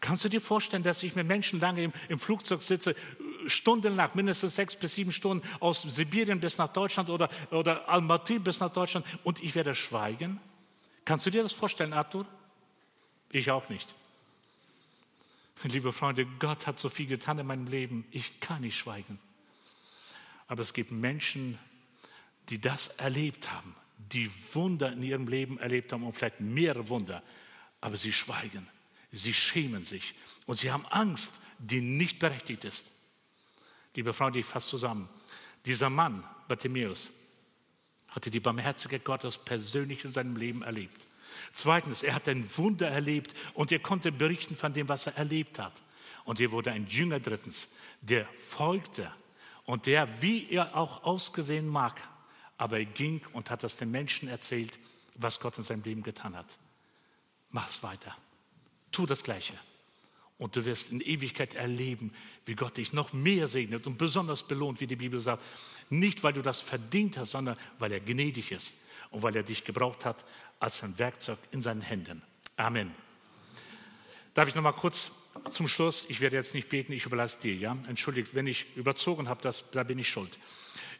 Kannst 0.00 0.24
du 0.24 0.28
dir 0.28 0.40
vorstellen, 0.40 0.82
dass 0.82 1.02
ich 1.02 1.14
mit 1.14 1.26
Menschen 1.26 1.58
lange 1.58 1.84
im, 1.84 1.92
im 2.08 2.18
Flugzeug 2.18 2.60
sitze, 2.60 2.94
stundenlang, 3.46 4.10
mindestens 4.14 4.54
sechs 4.54 4.76
bis 4.76 4.94
sieben 4.94 5.12
Stunden 5.12 5.46
aus 5.58 5.82
Sibirien 5.82 6.38
bis 6.38 6.58
nach 6.58 6.68
Deutschland 6.68 7.08
oder, 7.08 7.30
oder 7.50 7.88
Almaty 7.88 8.38
bis 8.38 8.60
nach 8.60 8.72
Deutschland 8.72 9.06
und 9.24 9.42
ich 9.42 9.54
werde 9.54 9.74
schweigen? 9.74 10.38
Kannst 11.04 11.24
du 11.24 11.30
dir 11.30 11.42
das 11.42 11.52
vorstellen, 11.52 11.94
Arthur? 11.94 12.26
Ich 13.30 13.50
auch 13.50 13.68
nicht. 13.70 13.94
Liebe 15.64 15.92
Freunde, 15.92 16.26
Gott 16.38 16.66
hat 16.66 16.78
so 16.78 16.88
viel 16.88 17.06
getan 17.06 17.38
in 17.38 17.46
meinem 17.46 17.66
Leben. 17.66 18.04
Ich 18.10 18.40
kann 18.40 18.62
nicht 18.62 18.76
schweigen. 18.76 19.18
Aber 20.48 20.62
es 20.62 20.72
gibt 20.72 20.90
Menschen, 20.90 21.58
die 22.48 22.60
das 22.60 22.88
erlebt 22.88 23.52
haben, 23.52 23.74
die 23.96 24.30
Wunder 24.52 24.92
in 24.92 25.02
ihrem 25.02 25.28
Leben 25.28 25.58
erlebt 25.58 25.92
haben 25.92 26.02
und 26.02 26.12
vielleicht 26.12 26.40
mehrere 26.40 26.88
Wunder, 26.88 27.22
aber 27.80 27.96
sie 27.96 28.12
schweigen, 28.12 28.68
sie 29.12 29.32
schämen 29.32 29.84
sich 29.84 30.14
und 30.46 30.56
sie 30.56 30.70
haben 30.70 30.84
Angst, 30.86 31.34
die 31.58 31.80
nicht 31.80 32.18
berechtigt 32.18 32.64
ist. 32.64 32.90
Liebe 33.94 34.12
Freunde, 34.12 34.40
ich 34.40 34.46
fasse 34.46 34.70
zusammen. 34.70 35.08
Dieser 35.64 35.90
Mann, 35.90 36.24
Bartimäus, 36.48 37.12
hatte 38.08 38.30
die 38.30 38.40
Barmherzigkeit 38.40 39.04
Gottes 39.04 39.38
persönlich 39.38 40.04
in 40.04 40.10
seinem 40.10 40.36
Leben 40.36 40.62
erlebt. 40.62 41.06
Zweitens, 41.54 42.02
er 42.02 42.14
hat 42.14 42.28
ein 42.28 42.48
Wunder 42.56 42.88
erlebt 42.88 43.34
und 43.54 43.72
er 43.72 43.78
konnte 43.78 44.12
berichten 44.12 44.56
von 44.56 44.72
dem, 44.72 44.88
was 44.88 45.06
er 45.06 45.16
erlebt 45.16 45.58
hat. 45.58 45.82
Und 46.24 46.40
er 46.40 46.52
wurde 46.52 46.72
ein 46.72 46.86
Jünger 46.86 47.20
drittens, 47.20 47.74
der 48.00 48.26
folgte 48.38 49.12
und 49.64 49.86
der, 49.86 50.08
wie 50.22 50.48
er 50.50 50.76
auch 50.76 51.04
ausgesehen 51.04 51.68
mag, 51.68 52.00
aber 52.56 52.78
er 52.78 52.84
ging 52.84 53.20
und 53.32 53.50
hat 53.50 53.62
das 53.62 53.76
den 53.76 53.90
Menschen 53.90 54.28
erzählt, 54.28 54.78
was 55.14 55.40
Gott 55.40 55.56
in 55.58 55.64
seinem 55.64 55.82
Leben 55.82 56.02
getan 56.02 56.36
hat. 56.36 56.58
Mach's 57.50 57.82
weiter. 57.82 58.16
Tu 58.92 59.06
das 59.06 59.24
Gleiche. 59.24 59.54
Und 60.38 60.56
du 60.56 60.64
wirst 60.64 60.90
in 60.90 61.00
Ewigkeit 61.00 61.54
erleben, 61.54 62.12
wie 62.46 62.54
Gott 62.54 62.76
dich 62.76 62.92
noch 62.92 63.12
mehr 63.12 63.46
segnet 63.46 63.86
und 63.86 63.98
besonders 63.98 64.42
belohnt, 64.46 64.80
wie 64.80 64.86
die 64.86 64.96
Bibel 64.96 65.20
sagt. 65.20 65.42
Nicht, 65.90 66.22
weil 66.24 66.32
du 66.32 66.42
das 66.42 66.60
verdient 66.60 67.18
hast, 67.18 67.30
sondern 67.30 67.56
weil 67.78 67.92
er 67.92 68.00
gnädig 68.00 68.50
ist 68.50 68.74
und 69.12 69.22
weil 69.22 69.36
er 69.36 69.42
dich 69.42 69.64
gebraucht 69.64 70.04
hat 70.04 70.24
als 70.58 70.82
ein 70.82 70.98
Werkzeug 70.98 71.38
in 71.50 71.62
seinen 71.62 71.80
Händen. 71.80 72.22
Amen. 72.56 72.94
Darf 74.34 74.48
ich 74.48 74.54
noch 74.54 74.62
mal 74.62 74.72
kurz 74.72 75.10
zum 75.50 75.68
Schluss, 75.68 76.04
ich 76.08 76.20
werde 76.20 76.36
jetzt 76.36 76.54
nicht 76.54 76.68
beten, 76.68 76.92
ich 76.92 77.06
überlasse 77.06 77.40
dir, 77.40 77.54
ja? 77.54 77.76
Entschuldigt, 77.88 78.34
wenn 78.34 78.46
ich 78.46 78.76
überzogen 78.76 79.28
habe, 79.28 79.42
das, 79.42 79.64
da 79.72 79.82
bin 79.82 79.98
ich 79.98 80.08
schuld. 80.08 80.38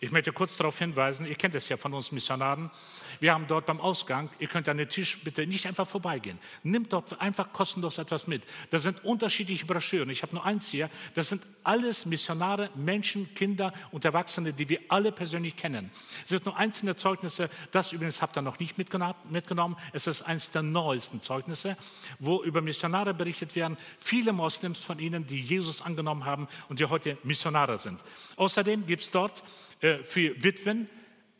Ich 0.05 0.11
möchte 0.11 0.33
kurz 0.33 0.57
darauf 0.57 0.81
hinweisen, 0.81 1.27
ihr 1.27 1.37
kennt 1.37 1.55
es 1.55 1.69
ja 1.69 1.77
von 1.77 1.95
uns 1.95 2.11
Missionaren, 2.11 2.73
wir 3.21 3.33
haben 3.33 3.47
dort 3.47 3.67
beim 3.67 3.81
Ausgang, 3.81 4.31
ihr 4.41 4.49
könnt 4.49 4.69
an 4.69 4.77
den 4.77 4.88
Tisch 4.88 5.23
bitte 5.23 5.47
nicht 5.47 5.65
einfach 5.65 5.87
vorbeigehen. 5.87 6.41
Nimmt 6.65 6.93
dort 6.93 7.21
einfach 7.21 7.53
kostenlos 7.53 7.99
etwas 7.99 8.27
mit. 8.27 8.43
Da 8.71 8.81
sind 8.81 9.05
unterschiedliche 9.05 9.65
Broschüren. 9.65 10.11
Ich 10.11 10.25
habe 10.25 10.35
nur 10.35 10.45
eins 10.45 10.69
hier. 10.69 10.91
Das 11.15 11.29
sind 11.29 11.45
alles 11.62 12.05
Missionare, 12.05 12.71
Menschen, 12.75 13.33
Kinder 13.37 13.73
und 13.93 14.05
Erwachsene, 14.05 14.53
die 14.53 14.69
wir 14.69 14.81
alle 14.88 15.12
persönlich 15.12 15.55
kennen. 15.55 15.88
Es 16.25 16.31
sind 16.31 16.47
nur 16.47 16.57
einzelne 16.57 16.97
Zeugnisse. 16.97 17.49
Das 17.71 17.93
übrigens 17.93 18.21
habt 18.23 18.37
ihr 18.37 18.43
noch 18.43 18.59
nicht 18.59 18.79
mitgenommen. 18.79 19.77
Es 19.93 20.09
ist 20.09 20.23
eines 20.23 20.51
der 20.51 20.62
neuesten 20.62 21.21
Zeugnisse, 21.21 21.77
wo 22.19 22.43
über 22.43 22.61
Missionare 22.61 23.15
berichtet 23.15 23.55
werden. 23.55 23.77
Viele 24.01 24.33
Moslems 24.33 24.81
von 24.81 24.99
ihnen, 24.99 25.29
die 25.29 25.41
Jesus 25.41 25.81
angenommen 25.81 26.25
haben 26.25 26.49
und 26.69 26.81
die 26.81 26.87
heute 26.87 27.19
Missionare 27.23 27.79
sind. 27.79 28.01
Außerdem 28.35 28.85
gibt 28.88 29.05
es 29.05 29.11
dort 29.12 29.45
äh, 29.81 29.91
für 29.98 30.42
Witwen 30.42 30.88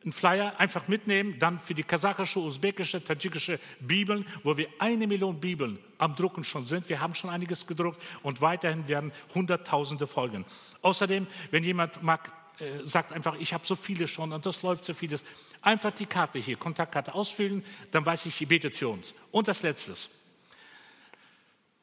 einen 0.05 0.13
Flyer 0.13 0.59
einfach 0.59 0.89
mitnehmen, 0.89 1.39
dann 1.39 1.61
für 1.61 1.75
die 1.75 1.85
kasachische, 1.85 2.41
usbekische, 2.41 3.03
tadschikische 3.03 3.59
Bibeln, 3.81 4.27
wo 4.43 4.57
wir 4.57 4.69
eine 4.79 5.07
Million 5.07 5.41
Bibeln 5.41 5.79
am 5.99 6.15
Drucken 6.17 6.45
schon 6.45 6.65
sind. 6.65 6.89
Wir 6.89 7.01
haben 7.01 7.15
schon 7.15 7.31
einiges 7.31 7.67
gedruckt 7.67 8.03
und 8.23 8.41
weiterhin 8.41 8.89
werden 8.89 9.13
Hunderttausende 9.35 10.07
folgen. 10.07 10.45
Außerdem, 10.83 11.27
wenn 11.51 11.65
jemand 11.65 12.03
mag, 12.03 12.33
äh, 12.59 12.85
sagt 12.85 13.13
einfach, 13.13 13.37
ich 13.39 13.55
habe 13.55 13.65
so 13.65 13.77
viele 13.77 14.09
schon 14.09 14.33
und 14.33 14.45
das 14.45 14.63
läuft 14.63 14.85
so 14.85 14.95
vieles, 14.95 15.25
einfach 15.61 15.93
die 15.93 16.07
Karte 16.07 16.39
hier, 16.39 16.57
Kontaktkarte 16.57 17.15
ausfüllen, 17.15 17.65
dann 17.91 18.05
weiß 18.05 18.27
ich, 18.27 18.41
ihr 18.41 18.49
betet 18.49 18.75
für 18.75 18.89
uns. 18.89 19.15
Und 19.31 19.49
das 19.49 19.63
Letzte. 19.63 19.95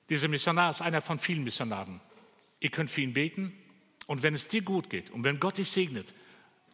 Dieser 0.10 0.28
Missionar 0.28 0.72
ist 0.72 0.82
einer 0.82 1.02
von 1.02 1.20
vielen 1.20 1.44
Missionaren. 1.44 2.02
Ihr 2.60 2.72
könnt 2.72 2.90
für 2.90 3.02
ihn 3.02 3.14
beten. 3.14 3.54
Und 4.08 4.24
wenn 4.24 4.34
es 4.34 4.48
dir 4.48 4.64
gut 4.64 4.90
geht 4.90 5.12
und 5.12 5.24
wenn 5.24 5.40
Gott 5.40 5.60
dich 5.60 5.70
segnet, 5.70 6.16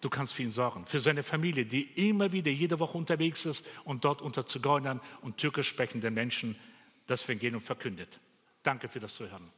du 0.06 0.10
kannst 0.10 0.36
für 0.36 0.44
ihn 0.44 0.52
sorgen. 0.52 0.86
Für 0.86 1.00
seine 1.00 1.24
Familie, 1.24 1.66
die 1.66 1.82
immer 2.10 2.32
wieder 2.32 2.52
jede 2.52 2.80
Woche 2.80 2.96
unterwegs 2.96 3.46
ist 3.46 3.66
und 3.86 4.06
dort 4.06 4.22
unter 4.22 4.46
Zigeunern 4.46 5.02
und 5.22 5.38
türkisch 5.38 5.68
sprechenden 5.68 6.14
Menschen 6.14 6.56
das 7.08 7.26
Evangelium 7.26 7.60
verkündet. 7.60 8.20
Danke 8.62 8.88
für 8.88 9.00
das 9.00 9.16
Zuhören. 9.16 9.52